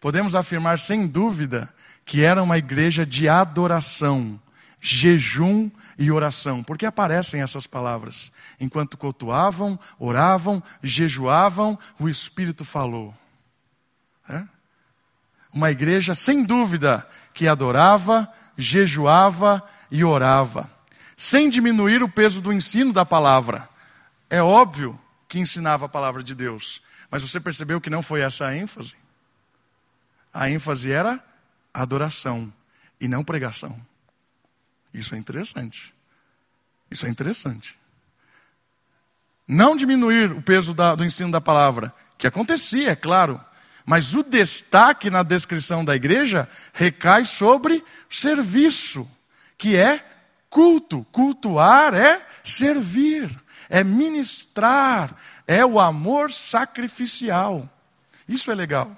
[0.00, 1.72] Podemos afirmar sem dúvida
[2.04, 4.40] que era uma igreja de adoração,
[4.82, 8.30] jejum e oração, porque aparecem essas palavras.
[8.60, 13.14] Enquanto cultuavam, oravam, jejuavam, o Espírito falou.
[14.28, 14.42] É?
[15.54, 20.68] Uma igreja, sem dúvida, que adorava, jejuava e orava
[21.22, 23.68] sem diminuir o peso do ensino da palavra.
[24.28, 28.46] É óbvio que ensinava a palavra de Deus, mas você percebeu que não foi essa
[28.46, 28.96] a ênfase?
[30.34, 31.22] A ênfase era
[31.72, 32.52] adoração
[33.00, 33.80] e não pregação.
[34.92, 35.94] Isso é interessante.
[36.90, 37.78] Isso é interessante.
[39.48, 43.40] Não diminuir o peso da, do ensino da palavra, que acontecia, é claro,
[43.84, 49.10] mas o destaque na descrição da igreja recai sobre serviço,
[49.58, 50.04] que é
[50.48, 51.04] culto.
[51.10, 53.34] Cultuar é servir,
[53.68, 57.68] é ministrar, é o amor sacrificial.
[58.28, 58.96] Isso é legal.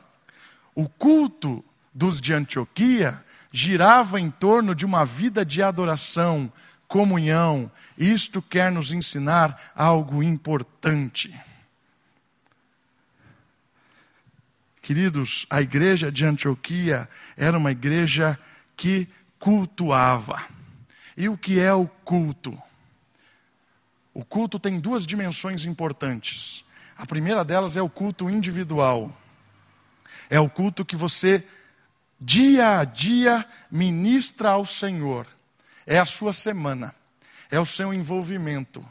[0.74, 3.23] O culto dos de Antioquia
[3.56, 6.52] girava em torno de uma vida de adoração,
[6.88, 7.70] comunhão.
[7.96, 11.32] Isto quer nos ensinar algo importante.
[14.82, 18.36] Queridos, a igreja de Antioquia era uma igreja
[18.76, 19.06] que
[19.38, 20.44] cultuava.
[21.16, 22.60] E o que é o culto?
[24.12, 26.64] O culto tem duas dimensões importantes.
[26.98, 29.16] A primeira delas é o culto individual.
[30.28, 31.46] É o culto que você,
[32.20, 35.26] dia a dia, ministra ao Senhor.
[35.86, 36.94] É a sua semana.
[37.50, 38.84] É o seu envolvimento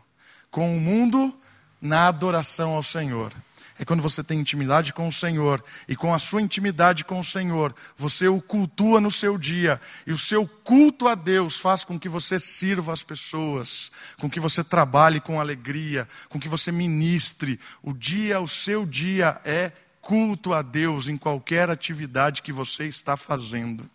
[0.50, 1.38] com o mundo
[1.82, 3.34] na adoração ao Senhor
[3.80, 7.24] é quando você tem intimidade com o Senhor, e com a sua intimidade com o
[7.24, 12.00] Senhor, você o cultua no seu dia, e o seu culto a Deus faz com
[12.00, 17.60] que você sirva as pessoas, com que você trabalhe com alegria, com que você ministre.
[17.82, 19.72] O dia, o seu dia é
[20.04, 23.90] culto a Deus em qualquer atividade que você está fazendo.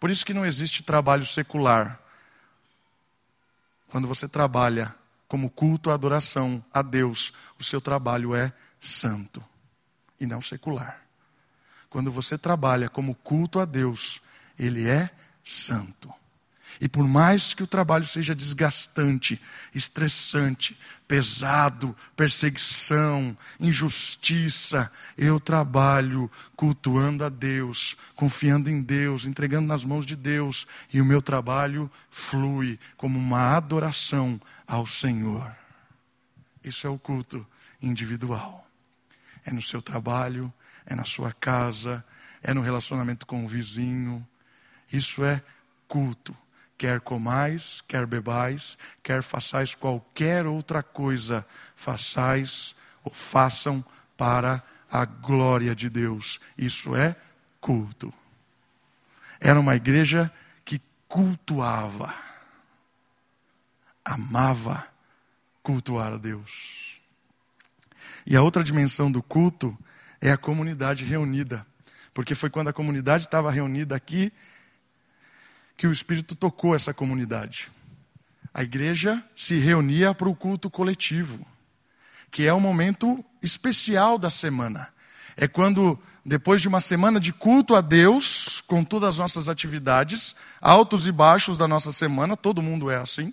[0.00, 2.00] Por isso que não existe trabalho secular.
[3.88, 4.94] Quando você trabalha
[5.28, 9.44] como culto à adoração a Deus, o seu trabalho é santo
[10.18, 11.02] e não secular.
[11.90, 14.22] Quando você trabalha como culto a Deus,
[14.58, 15.10] ele é
[15.42, 16.12] santo.
[16.80, 19.40] E por mais que o trabalho seja desgastante,
[19.74, 30.04] estressante, pesado, perseguição, injustiça, eu trabalho cultuando a Deus, confiando em Deus, entregando nas mãos
[30.04, 35.54] de Deus, e o meu trabalho flui como uma adoração ao Senhor.
[36.62, 37.46] Isso é o culto
[37.80, 38.66] individual.
[39.44, 40.52] É no seu trabalho,
[40.86, 42.04] é na sua casa,
[42.42, 44.26] é no relacionamento com o vizinho.
[44.90, 45.42] Isso é
[45.86, 46.34] culto
[46.84, 53.82] Quer comais, quer bebais, quer façais qualquer outra coisa, façais ou façam
[54.18, 56.38] para a glória de Deus.
[56.58, 57.16] Isso é
[57.58, 58.12] culto.
[59.40, 60.30] Era uma igreja
[60.62, 62.14] que cultuava,
[64.04, 64.86] amava
[65.62, 67.00] cultuar a Deus.
[68.26, 69.74] E a outra dimensão do culto
[70.20, 71.66] é a comunidade reunida.
[72.12, 74.30] Porque foi quando a comunidade estava reunida aqui
[75.76, 77.70] que o Espírito tocou essa comunidade.
[78.52, 81.44] A igreja se reunia para o culto coletivo,
[82.30, 84.88] que é um momento especial da semana.
[85.36, 90.36] É quando, depois de uma semana de culto a Deus, com todas as nossas atividades,
[90.60, 93.32] altos e baixos da nossa semana, todo mundo é assim,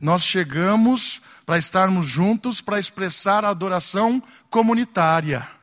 [0.00, 5.57] nós chegamos para estarmos juntos para expressar a adoração comunitária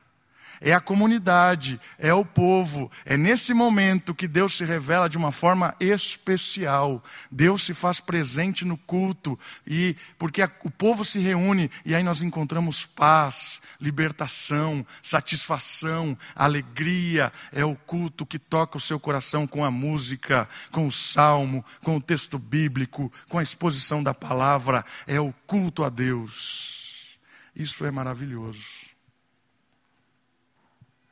[0.60, 2.90] é a comunidade, é o povo.
[3.04, 7.02] É nesse momento que Deus se revela de uma forma especial.
[7.30, 12.02] Deus se faz presente no culto e porque a, o povo se reúne e aí
[12.02, 17.32] nós encontramos paz, libertação, satisfação, alegria.
[17.52, 21.96] É o culto que toca o seu coração com a música, com o salmo, com
[21.96, 24.84] o texto bíblico, com a exposição da palavra.
[25.06, 27.18] É o culto a Deus.
[27.54, 28.85] Isso é maravilhoso.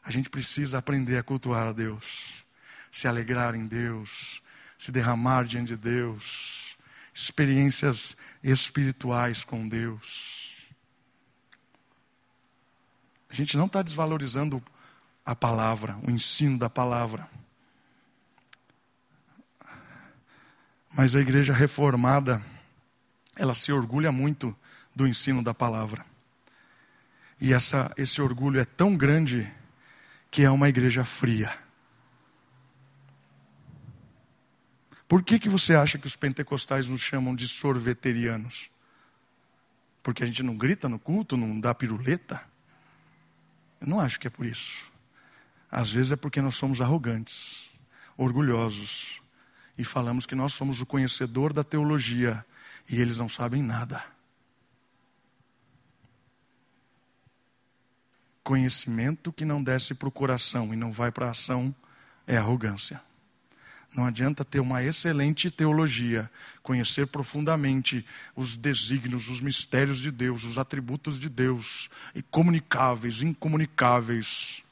[0.04, 2.44] A gente precisa aprender a cultuar a Deus,
[2.92, 4.42] se alegrar em Deus,
[4.76, 6.76] se derramar diante de Deus,
[7.14, 10.54] experiências espirituais com Deus.
[13.30, 14.62] A gente não está desvalorizando
[15.24, 17.28] a palavra, o ensino da palavra.
[20.92, 22.44] Mas a igreja reformada,
[23.34, 24.54] ela se orgulha muito
[24.94, 26.04] do ensino da palavra.
[27.40, 29.50] E essa, esse orgulho é tão grande
[30.34, 31.56] que é uma igreja fria.
[35.06, 38.68] Por que, que você acha que os pentecostais nos chamam de sorveterianos?
[40.02, 42.44] Porque a gente não grita no culto, não dá piruleta?
[43.80, 44.90] Eu não acho que é por isso.
[45.70, 47.70] Às vezes é porque nós somos arrogantes,
[48.16, 49.22] orgulhosos,
[49.78, 52.44] e falamos que nós somos o conhecedor da teologia
[52.88, 54.02] e eles não sabem nada.
[58.44, 61.74] Conhecimento que não desce para o coração e não vai para a ação
[62.26, 63.00] é arrogância.
[63.96, 66.30] Não adianta ter uma excelente teologia,
[66.62, 68.04] conhecer profundamente
[68.36, 74.62] os desígnios, os mistérios de Deus, os atributos de Deus, e comunicáveis, incomunicáveis,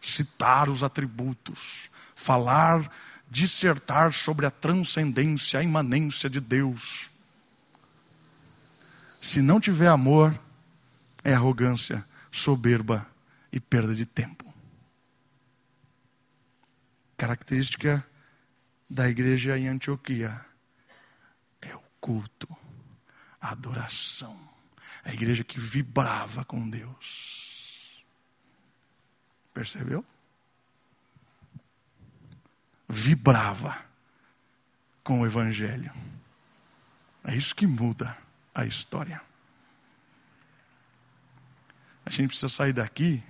[0.00, 2.90] citar os atributos, falar,
[3.30, 7.10] dissertar sobre a transcendência, a imanência de Deus.
[9.20, 10.36] Se não tiver amor,
[11.22, 13.09] é arrogância, soberba
[13.52, 14.52] e perda de tempo.
[17.16, 18.06] Característica
[18.88, 20.44] da igreja em Antioquia
[21.60, 22.48] é o culto,
[23.40, 24.48] a adoração.
[25.04, 28.04] A igreja que vibrava com Deus.
[29.54, 30.04] Percebeu?
[32.88, 33.84] Vibrava
[35.02, 35.92] com o Evangelho.
[37.24, 38.16] É isso que muda
[38.54, 39.22] a história.
[42.04, 43.22] A gente precisa sair daqui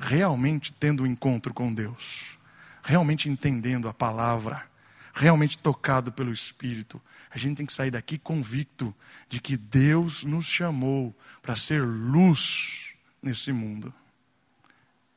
[0.00, 2.38] realmente tendo um encontro com Deus,
[2.82, 4.66] realmente entendendo a palavra,
[5.12, 7.00] realmente tocado pelo Espírito.
[7.30, 8.96] A gente tem que sair daqui convicto
[9.28, 13.92] de que Deus nos chamou para ser luz nesse mundo,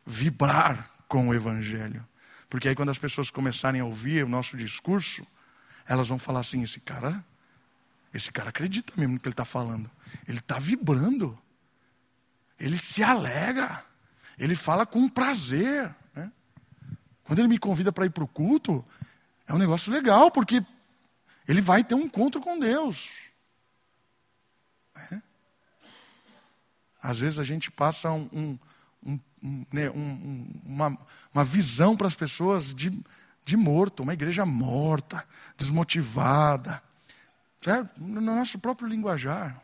[0.05, 2.05] vibrar com o Evangelho.
[2.49, 5.25] Porque aí, quando as pessoas começarem a ouvir o nosso discurso,
[5.88, 7.23] elas vão falar assim: esse cara,
[8.13, 9.89] esse cara acredita mesmo no que ele está falando,
[10.27, 11.39] ele está vibrando,
[12.59, 13.92] ele se alegra.
[14.38, 15.93] Ele fala com prazer.
[16.15, 16.31] Né?
[17.23, 18.84] Quando ele me convida para ir para o culto,
[19.47, 20.65] é um negócio legal, porque
[21.47, 23.11] ele vai ter um encontro com Deus.
[25.11, 25.21] É?
[27.01, 28.57] Às vezes a gente passa um,
[29.05, 30.97] um, um, né, um, uma,
[31.34, 32.97] uma visão para as pessoas de,
[33.45, 35.27] de morto, uma igreja morta,
[35.57, 36.81] desmotivada.
[37.61, 37.89] Certo?
[37.97, 39.62] No nosso próprio linguajar.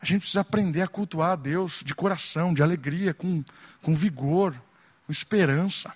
[0.00, 3.42] A gente precisa aprender a cultuar a Deus de coração, de alegria, com,
[3.82, 4.54] com vigor,
[5.06, 5.92] com esperança.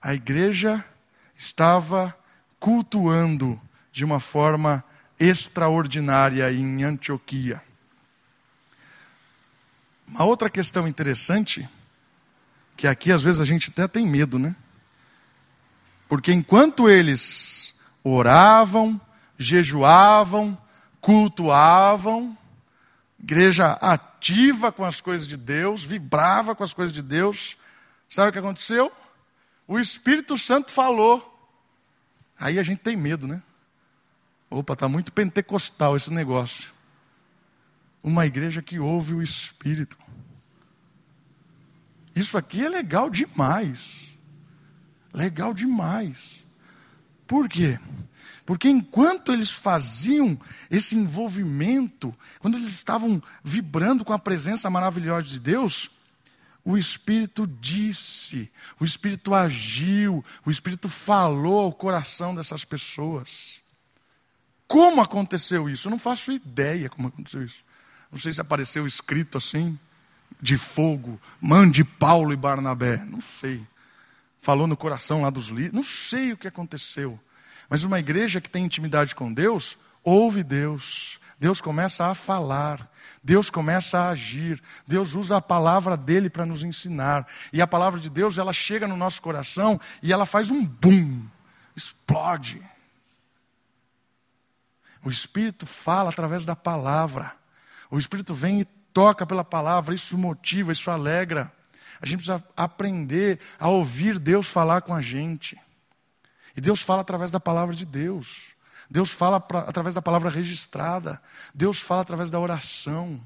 [0.00, 0.84] A igreja
[1.36, 2.16] estava
[2.58, 3.60] cultuando
[3.92, 4.84] de uma forma
[5.18, 7.62] extraordinária em Antioquia.
[10.06, 11.68] Uma outra questão interessante,
[12.76, 14.56] que aqui às vezes a gente até tem medo, né?
[16.08, 18.98] Porque enquanto eles oravam,
[19.36, 20.56] jejuavam,
[21.00, 22.36] cultuavam,
[23.18, 27.56] igreja ativa com as coisas de Deus, vibrava com as coisas de Deus,
[28.08, 28.92] sabe o que aconteceu?
[29.66, 31.34] O Espírito Santo falou.
[32.38, 33.42] Aí a gente tem medo, né?
[34.48, 36.72] Opa, está muito pentecostal esse negócio.
[38.02, 39.98] Uma igreja que ouve o Espírito.
[42.14, 44.16] Isso aqui é legal demais.
[45.12, 46.44] Legal demais.
[47.26, 47.78] Por quê?
[48.48, 50.40] Porque enquanto eles faziam
[50.70, 55.90] esse envolvimento, quando eles estavam vibrando com a presença maravilhosa de Deus,
[56.64, 63.60] o Espírito disse, o Espírito agiu, o Espírito falou ao coração dessas pessoas.
[64.66, 65.88] Como aconteceu isso?
[65.88, 67.62] Eu não faço ideia como aconteceu isso.
[68.10, 69.78] Não sei se apareceu escrito assim,
[70.40, 72.96] de fogo, mande Paulo e Barnabé.
[73.04, 73.60] Não sei.
[74.40, 75.74] Falou no coração lá dos líderes.
[75.74, 77.20] Não sei o que aconteceu.
[77.68, 81.20] Mas uma igreja que tem intimidade com Deus, ouve Deus.
[81.38, 82.90] Deus começa a falar,
[83.22, 87.28] Deus começa a agir, Deus usa a palavra dele para nos ensinar.
[87.52, 91.24] E a palavra de Deus, ela chega no nosso coração e ela faz um boom,
[91.76, 92.60] explode.
[95.04, 97.32] O Espírito fala através da palavra.
[97.88, 101.52] O Espírito vem e toca pela palavra, isso motiva, isso alegra.
[102.00, 105.56] A gente precisa aprender a ouvir Deus falar com a gente.
[106.58, 108.48] E Deus fala através da palavra de Deus.
[108.90, 111.22] Deus fala pra, através da palavra registrada.
[111.54, 113.24] Deus fala através da oração.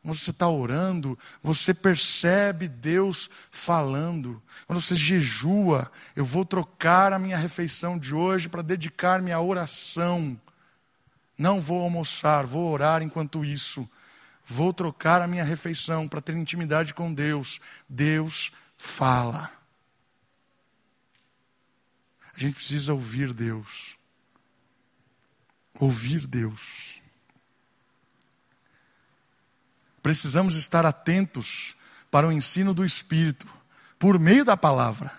[0.00, 4.42] Quando você está orando, você percebe Deus falando.
[4.66, 10.40] Quando você jejua, eu vou trocar a minha refeição de hoje para dedicar-me à oração.
[11.36, 13.86] Não vou almoçar, vou orar enquanto isso.
[14.42, 17.60] Vou trocar a minha refeição para ter intimidade com Deus.
[17.86, 19.61] Deus fala.
[22.34, 23.96] A gente precisa ouvir Deus.
[25.78, 27.00] Ouvir Deus.
[30.02, 31.76] Precisamos estar atentos
[32.10, 33.46] para o ensino do Espírito,
[33.98, 35.12] por meio da palavra,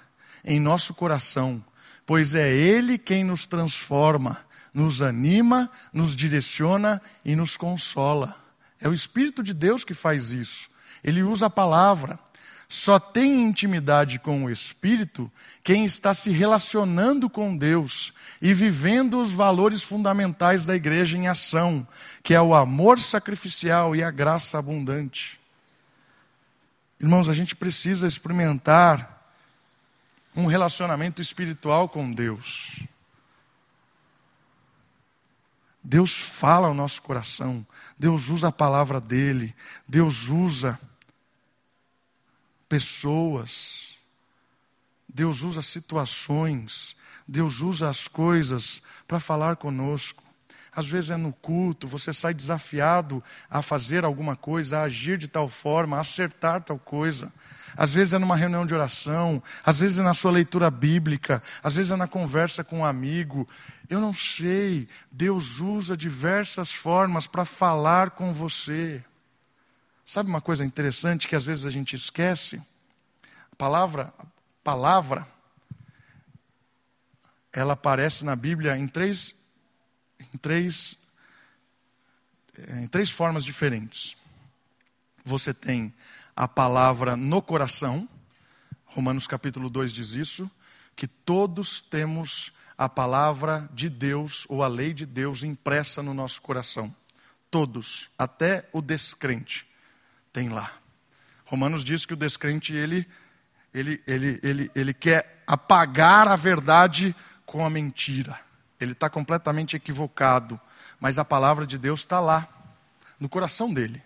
[0.43, 1.63] em nosso coração,
[2.05, 8.35] pois é Ele quem nos transforma nos anima, nos direciona e nos consola.
[8.79, 10.69] É o Espírito de Deus que faz isso.
[11.03, 12.19] Ele usa a palavra.
[12.67, 15.31] Só tem intimidade com o Espírito
[15.63, 21.87] quem está se relacionando com Deus e vivendo os valores fundamentais da igreja em ação,
[22.23, 25.39] que é o amor sacrificial e a graça abundante.
[26.99, 29.21] Irmãos, a gente precisa experimentar
[30.35, 32.83] um relacionamento espiritual com Deus.
[35.83, 37.65] Deus fala ao nosso coração,
[37.99, 39.53] Deus usa a palavra dele,
[39.85, 40.79] Deus usa
[42.73, 43.95] pessoas,
[45.07, 46.95] Deus usa situações,
[47.27, 50.23] Deus usa as coisas para falar conosco.
[50.75, 55.27] Às vezes é no culto, você sai desafiado a fazer alguma coisa, a agir de
[55.27, 57.31] tal forma, a acertar tal coisa.
[57.77, 61.75] Às vezes é numa reunião de oração, às vezes é na sua leitura bíblica, às
[61.75, 63.47] vezes é na conversa com um amigo.
[63.87, 69.05] Eu não sei, Deus usa diversas formas para falar com você.
[70.13, 72.61] Sabe uma coisa interessante que às vezes a gente esquece?
[73.51, 74.25] A palavra, a
[74.63, 75.27] palavra,
[77.51, 79.33] ela aparece na Bíblia em três
[80.19, 80.95] em três,
[82.77, 84.15] em três formas diferentes.
[85.25, 85.91] Você tem
[86.35, 88.07] a palavra no coração,
[88.85, 90.47] Romanos capítulo 2 diz isso,
[90.95, 96.39] que todos temos a palavra de Deus ou a lei de Deus impressa no nosso
[96.39, 96.95] coração.
[97.49, 99.72] Todos, até o descrente,
[100.33, 100.73] tem lá.
[101.45, 103.07] Romanos diz que o descrente ele,
[103.73, 107.15] ele, ele, ele, ele quer apagar a verdade
[107.45, 108.37] com a mentira
[108.83, 110.59] ele está completamente equivocado,
[110.99, 112.47] mas a palavra de Deus está lá,
[113.19, 114.03] no coração dele.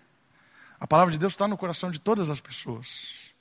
[0.78, 3.32] A palavra de Deus está no coração de todas as pessoas.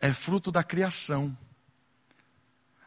[0.00, 1.36] É fruto da criação.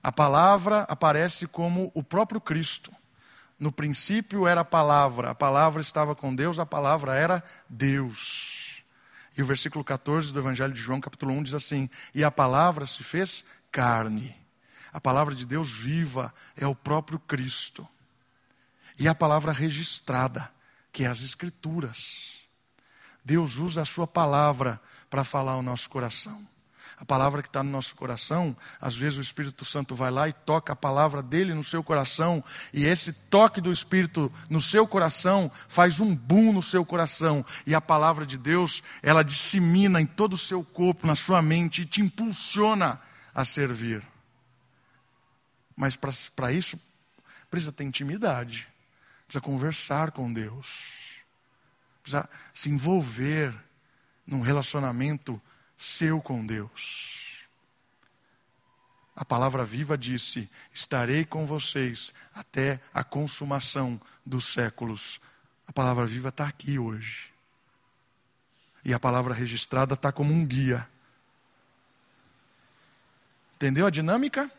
[0.02, 2.92] A palavra aparece como o próprio Cristo.
[3.60, 8.61] No princípio era a palavra, a palavra estava com Deus, a palavra era Deus.
[9.38, 12.86] E o versículo 14 do Evangelho de João, capítulo 1, diz assim: E a palavra
[12.86, 14.36] se fez carne.
[14.92, 17.88] A palavra de Deus viva é o próprio Cristo.
[19.00, 20.52] E a palavra registrada,
[20.92, 22.40] que é as Escrituras.
[23.24, 26.51] Deus usa a Sua palavra para falar ao nosso coração
[27.02, 30.34] a palavra que está no nosso coração, às vezes o Espírito Santo vai lá e
[30.34, 35.52] toca a palavra dele no seu coração, e esse toque do Espírito no seu coração
[35.68, 40.34] faz um boom no seu coração, e a palavra de Deus, ela dissemina em todo
[40.34, 43.02] o seu corpo, na sua mente, e te impulsiona
[43.34, 44.04] a servir.
[45.76, 45.98] Mas
[46.36, 46.80] para isso,
[47.50, 48.70] precisa ter intimidade,
[49.26, 51.16] precisa conversar com Deus,
[52.04, 53.56] precisa se envolver
[54.24, 55.42] num relacionamento
[55.82, 57.42] seu com Deus.
[59.16, 65.20] A palavra viva disse: Estarei com vocês até a consumação dos séculos.
[65.66, 67.34] A palavra viva está aqui hoje.
[68.86, 70.88] E a palavra registrada está como um guia.
[73.56, 74.52] Entendeu a dinâmica?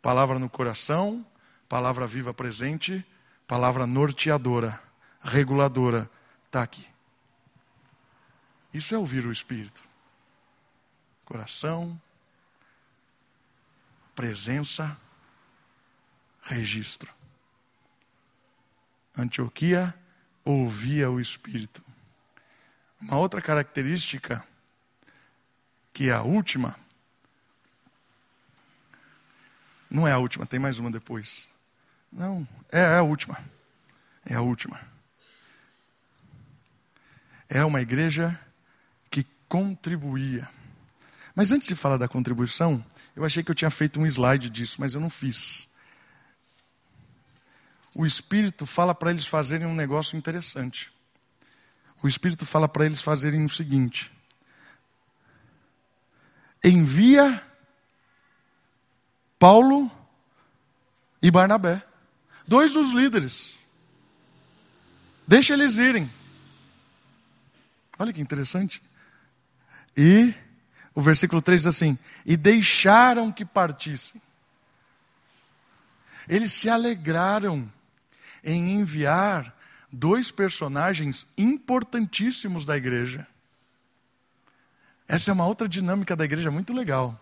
[0.00, 1.24] Palavra no coração,
[1.68, 3.04] palavra viva presente,
[3.46, 4.82] palavra norteadora,
[5.20, 6.10] reguladora,
[6.46, 6.86] está aqui.
[8.72, 9.85] Isso é ouvir o Espírito
[11.26, 12.00] coração,
[14.14, 14.96] presença,
[16.42, 17.12] registro.
[19.14, 19.94] Antioquia
[20.44, 21.84] ouvia o Espírito.
[23.00, 24.46] Uma outra característica,
[25.92, 26.78] que é a última,
[29.90, 31.48] não é a última, tem mais uma depois.
[32.10, 33.38] Não, é, a última.
[34.24, 34.80] É a última.
[37.48, 38.38] É uma igreja
[39.10, 40.48] que contribuía.
[41.36, 42.82] Mas antes de falar da contribuição,
[43.14, 45.68] eu achei que eu tinha feito um slide disso, mas eu não fiz.
[47.94, 50.90] O Espírito fala para eles fazerem um negócio interessante.
[52.02, 54.10] O Espírito fala para eles fazerem o seguinte:
[56.64, 57.42] envia
[59.38, 59.90] Paulo
[61.20, 61.82] e Barnabé,
[62.48, 63.54] dois dos líderes.
[65.28, 66.10] Deixa eles irem.
[67.98, 68.82] Olha que interessante.
[69.96, 70.34] E
[70.96, 74.20] o versículo 3 diz assim: E deixaram que partissem.
[76.26, 77.70] Eles se alegraram
[78.42, 79.54] em enviar
[79.92, 83.26] dois personagens importantíssimos da igreja.
[85.06, 87.20] Essa é uma outra dinâmica da igreja muito legal.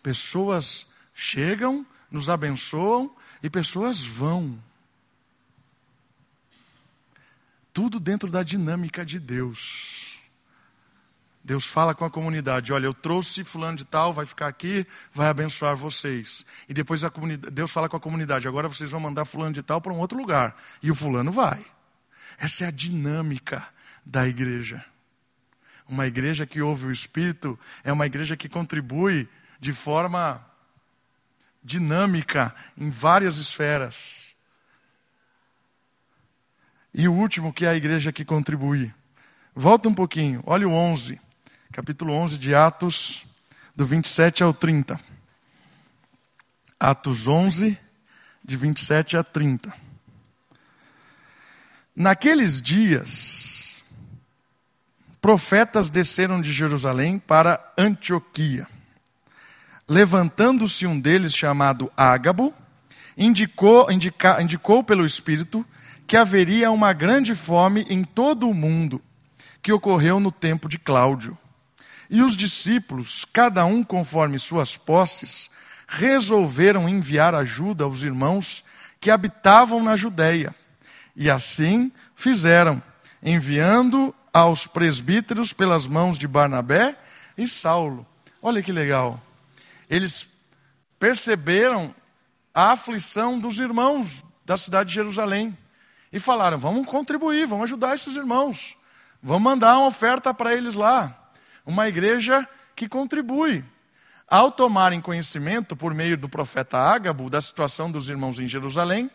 [0.00, 4.56] Pessoas chegam, nos abençoam e pessoas vão.
[7.72, 10.03] Tudo dentro da dinâmica de Deus.
[11.44, 15.28] Deus fala com a comunidade: olha, eu trouxe fulano de tal, vai ficar aqui, vai
[15.28, 16.44] abençoar vocês.
[16.66, 17.02] E depois
[17.52, 20.16] Deus fala com a comunidade: agora vocês vão mandar fulano de tal para um outro
[20.16, 20.56] lugar.
[20.82, 21.62] E o fulano vai.
[22.38, 23.62] Essa é a dinâmica
[24.04, 24.82] da igreja.
[25.86, 29.28] Uma igreja que ouve o Espírito é uma igreja que contribui
[29.60, 30.42] de forma
[31.62, 34.34] dinâmica em várias esferas.
[36.94, 38.94] E o último, que é a igreja que contribui.
[39.54, 41.20] Volta um pouquinho, olha o 11
[41.74, 43.26] capítulo 11 de Atos,
[43.74, 44.96] do 27 ao 30.
[46.78, 47.76] Atos 11,
[48.44, 49.74] de 27 a 30.
[51.96, 53.82] Naqueles dias,
[55.20, 58.68] profetas desceram de Jerusalém para Antioquia.
[59.88, 62.54] Levantando-se um deles, chamado Ágabo,
[63.16, 65.66] indicou, indica, indicou pelo Espírito
[66.06, 69.02] que haveria uma grande fome em todo o mundo,
[69.60, 71.36] que ocorreu no tempo de Cláudio.
[72.14, 75.50] E os discípulos, cada um conforme suas posses,
[75.88, 78.64] resolveram enviar ajuda aos irmãos
[79.00, 80.54] que habitavam na Judéia.
[81.16, 82.80] E assim fizeram,
[83.20, 86.96] enviando aos presbíteros pelas mãos de Barnabé
[87.36, 88.06] e Saulo.
[88.40, 89.20] Olha que legal.
[89.90, 90.28] Eles
[91.00, 91.92] perceberam
[92.54, 95.58] a aflição dos irmãos da cidade de Jerusalém
[96.12, 98.76] e falaram: vamos contribuir, vamos ajudar esses irmãos,
[99.20, 101.22] vamos mandar uma oferta para eles lá
[101.64, 103.64] uma igreja que contribui.
[104.26, 109.10] Ao tomarem conhecimento, por meio do profeta Ágabo, da situação dos irmãos em Jerusalém,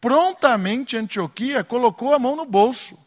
[0.00, 2.98] prontamente Antioquia colocou a mão no bolso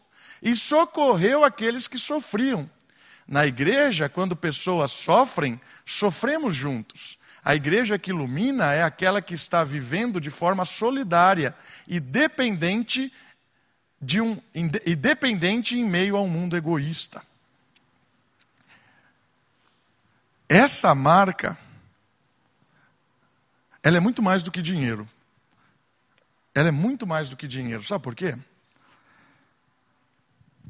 [0.42, 2.68] e socorreu aqueles que sofriam.
[3.26, 7.18] Na igreja, quando pessoas sofrem, sofremos juntos.
[7.44, 11.54] A igreja que ilumina é aquela que está vivendo de forma solidária
[11.86, 13.12] e dependente
[14.00, 17.22] de um e dependente em meio a um mundo egoísta.
[20.48, 21.58] Essa marca,
[23.82, 25.08] ela é muito mais do que dinheiro.
[26.54, 27.82] Ela é muito mais do que dinheiro.
[27.82, 28.38] Sabe por quê?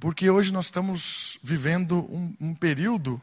[0.01, 3.21] Porque hoje nós estamos vivendo um, um período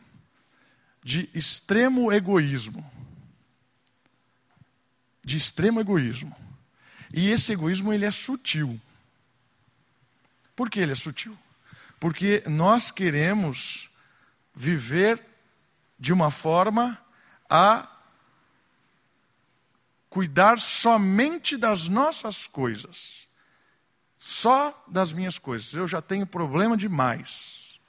[1.04, 2.90] de extremo egoísmo.
[5.24, 6.36] De extremo egoísmo.
[7.14, 8.80] E esse egoísmo ele é sutil.
[10.56, 11.38] Por que ele é sutil?
[12.00, 13.90] Porque nós queremos
[14.56, 15.33] viver
[16.00, 16.98] de uma forma
[17.50, 17.88] a
[20.10, 23.28] cuidar somente das nossas coisas.
[24.20, 25.74] Só das minhas coisas.
[25.74, 27.80] Eu já tenho problema demais.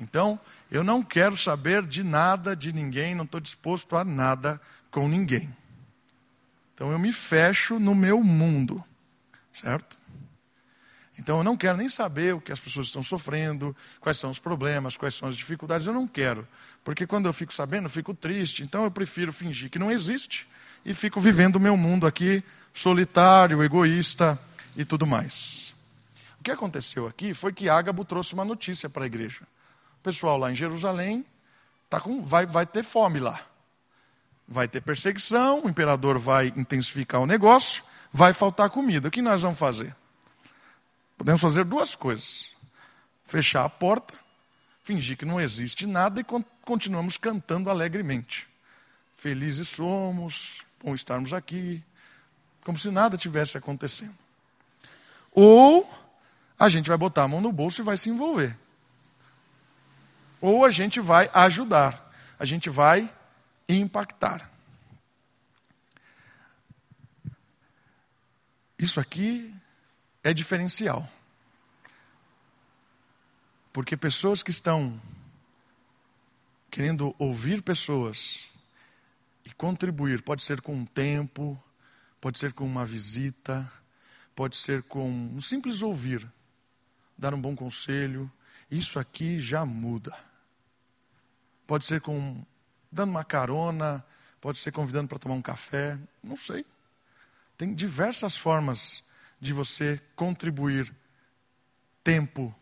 [0.00, 0.38] Então,
[0.70, 4.60] eu não quero saber de nada, de ninguém, não estou disposto a nada
[4.90, 5.54] com ninguém.
[6.74, 8.84] Então eu me fecho no meu mundo,
[9.52, 9.96] certo?
[11.18, 14.38] Então eu não quero nem saber o que as pessoas estão sofrendo, quais são os
[14.38, 16.46] problemas, quais são as dificuldades, eu não quero.
[16.82, 20.46] Porque quando eu fico sabendo, eu fico triste, então eu prefiro fingir que não existe
[20.84, 22.42] e fico vivendo o meu mundo aqui,
[22.72, 24.38] solitário, egoísta
[24.76, 25.74] e tudo mais.
[26.40, 29.42] O que aconteceu aqui foi que Ágabo trouxe uma notícia para a igreja.
[30.00, 31.24] O pessoal lá em Jerusalém
[31.88, 33.40] tá com, vai, vai ter fome lá.
[34.46, 39.08] Vai ter perseguição, o imperador vai intensificar o negócio, vai faltar comida.
[39.08, 39.96] O que nós vamos fazer?
[41.16, 42.50] Podemos fazer duas coisas:
[43.24, 44.14] fechar a porta,
[44.82, 46.26] fingir que não existe nada e
[46.62, 48.48] continuamos cantando alegremente.
[49.14, 51.82] Felizes somos, bom estarmos aqui,
[52.62, 54.14] como se nada tivesse acontecendo.
[55.32, 55.88] Ou
[56.58, 58.56] a gente vai botar a mão no bolso e vai se envolver.
[60.40, 63.12] Ou a gente vai ajudar, a gente vai
[63.68, 64.50] impactar.
[68.78, 69.54] Isso aqui
[70.24, 71.06] é diferencial.
[73.72, 74.98] Porque pessoas que estão
[76.70, 78.48] querendo ouvir pessoas
[79.44, 81.62] e contribuir, pode ser com um tempo,
[82.20, 83.70] pode ser com uma visita,
[84.34, 86.26] pode ser com um simples ouvir,
[87.18, 88.30] dar um bom conselho,
[88.70, 90.16] isso aqui já muda.
[91.66, 92.44] Pode ser com
[92.90, 94.04] dando uma carona,
[94.40, 96.64] pode ser convidando para tomar um café, não sei.
[97.58, 99.02] Tem diversas formas
[99.40, 100.94] de você contribuir
[102.02, 102.54] tempo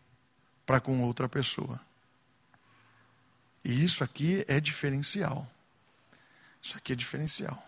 [0.65, 1.79] para com outra pessoa.
[3.63, 5.49] E isso aqui é diferencial.
[6.61, 7.61] Isso aqui é diferencial.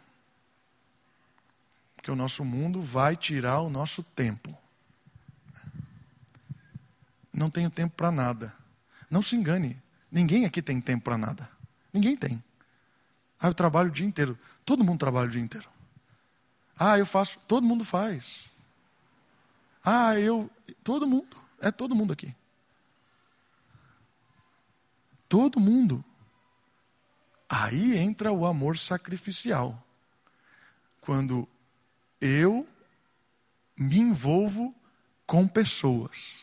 [1.95, 4.57] Porque o nosso mundo vai tirar o nosso tempo.
[7.33, 8.53] Não tenho tempo para nada.
[9.09, 9.81] Não se engane.
[10.11, 11.49] Ninguém aqui tem tempo para nada.
[11.91, 12.43] Ninguém tem.
[13.39, 14.37] Ah, eu trabalho o dia inteiro.
[14.63, 15.69] Todo mundo trabalha o dia inteiro.
[16.77, 17.39] Ah, eu faço.
[17.47, 18.49] Todo mundo faz.
[19.85, 20.49] Ah, eu.
[20.83, 21.37] Todo mundo.
[21.61, 22.33] É todo mundo aqui.
[25.29, 26.03] Todo mundo.
[27.47, 29.81] Aí entra o amor sacrificial.
[31.01, 31.47] Quando
[32.19, 32.67] eu
[33.77, 34.73] me envolvo
[35.25, 36.37] com pessoas.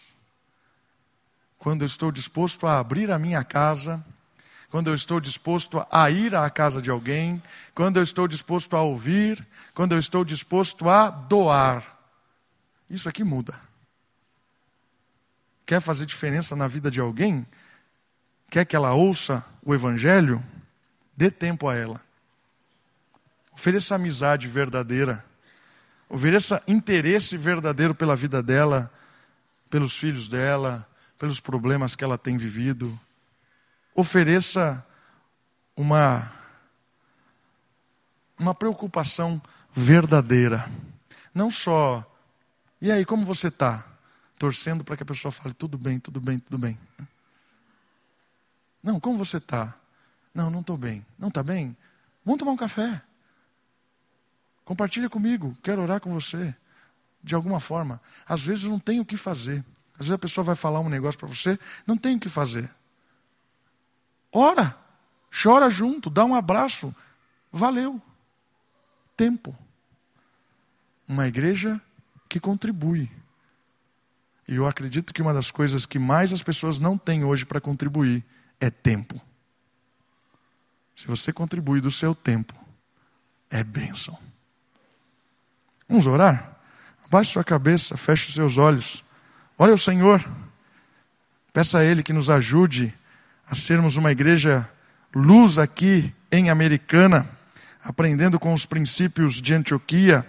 [1.58, 4.04] Quando eu estou disposto a abrir a minha casa,
[4.70, 7.42] quando eu estou disposto a ir à casa de alguém,
[7.74, 11.91] quando eu estou disposto a ouvir, quando eu estou disposto a doar.
[12.92, 13.58] Isso aqui muda.
[15.64, 17.46] Quer fazer diferença na vida de alguém?
[18.50, 20.44] Quer que ela ouça o Evangelho?
[21.16, 22.02] Dê tempo a ela.
[23.50, 25.24] Ofereça amizade verdadeira.
[26.06, 28.92] Ofereça interesse verdadeiro pela vida dela,
[29.70, 30.86] pelos filhos dela,
[31.16, 33.00] pelos problemas que ela tem vivido.
[33.94, 34.86] Ofereça
[35.74, 36.30] uma,
[38.38, 39.40] uma preocupação
[39.72, 40.70] verdadeira.
[41.34, 42.06] Não só
[42.82, 43.86] e aí, como você está?
[44.36, 46.76] Torcendo para que a pessoa fale tudo bem, tudo bem, tudo bem.
[48.82, 49.72] Não, como você está?
[50.34, 51.06] Não, não estou bem.
[51.16, 51.76] Não está bem?
[52.24, 53.00] Vamos tomar um café.
[54.64, 56.52] Compartilha comigo, quero orar com você.
[57.22, 58.00] De alguma forma.
[58.26, 59.64] Às vezes não tem o que fazer.
[59.92, 61.56] Às vezes a pessoa vai falar um negócio para você,
[61.86, 62.68] não tem o que fazer.
[64.32, 64.76] Ora,
[65.30, 66.92] chora junto, dá um abraço.
[67.52, 68.02] Valeu.
[69.16, 69.56] Tempo.
[71.06, 71.80] Uma igreja
[72.32, 73.10] que contribui.
[74.48, 77.60] E eu acredito que uma das coisas que mais as pessoas não têm hoje para
[77.60, 78.24] contribuir
[78.58, 79.20] é tempo.
[80.96, 82.54] Se você contribui do seu tempo,
[83.50, 84.18] é bênção.
[85.86, 86.56] Vamos orar?
[87.04, 89.04] Abaixe sua cabeça, feche os seus olhos.
[89.58, 90.24] Olha o Senhor.
[91.52, 92.94] Peça a Ele que nos ajude
[93.46, 94.66] a sermos uma igreja
[95.14, 97.28] luz aqui em Americana,
[97.84, 100.26] aprendendo com os princípios de Antioquia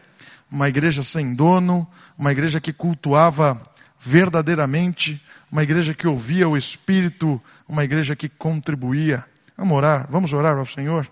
[0.53, 3.59] uma igreja sem dono, uma igreja que cultuava
[3.97, 5.19] verdadeiramente,
[5.51, 9.25] uma igreja que ouvia o Espírito, uma igreja que contribuía.
[9.57, 11.09] Vamos orar, vamos orar ao Senhor.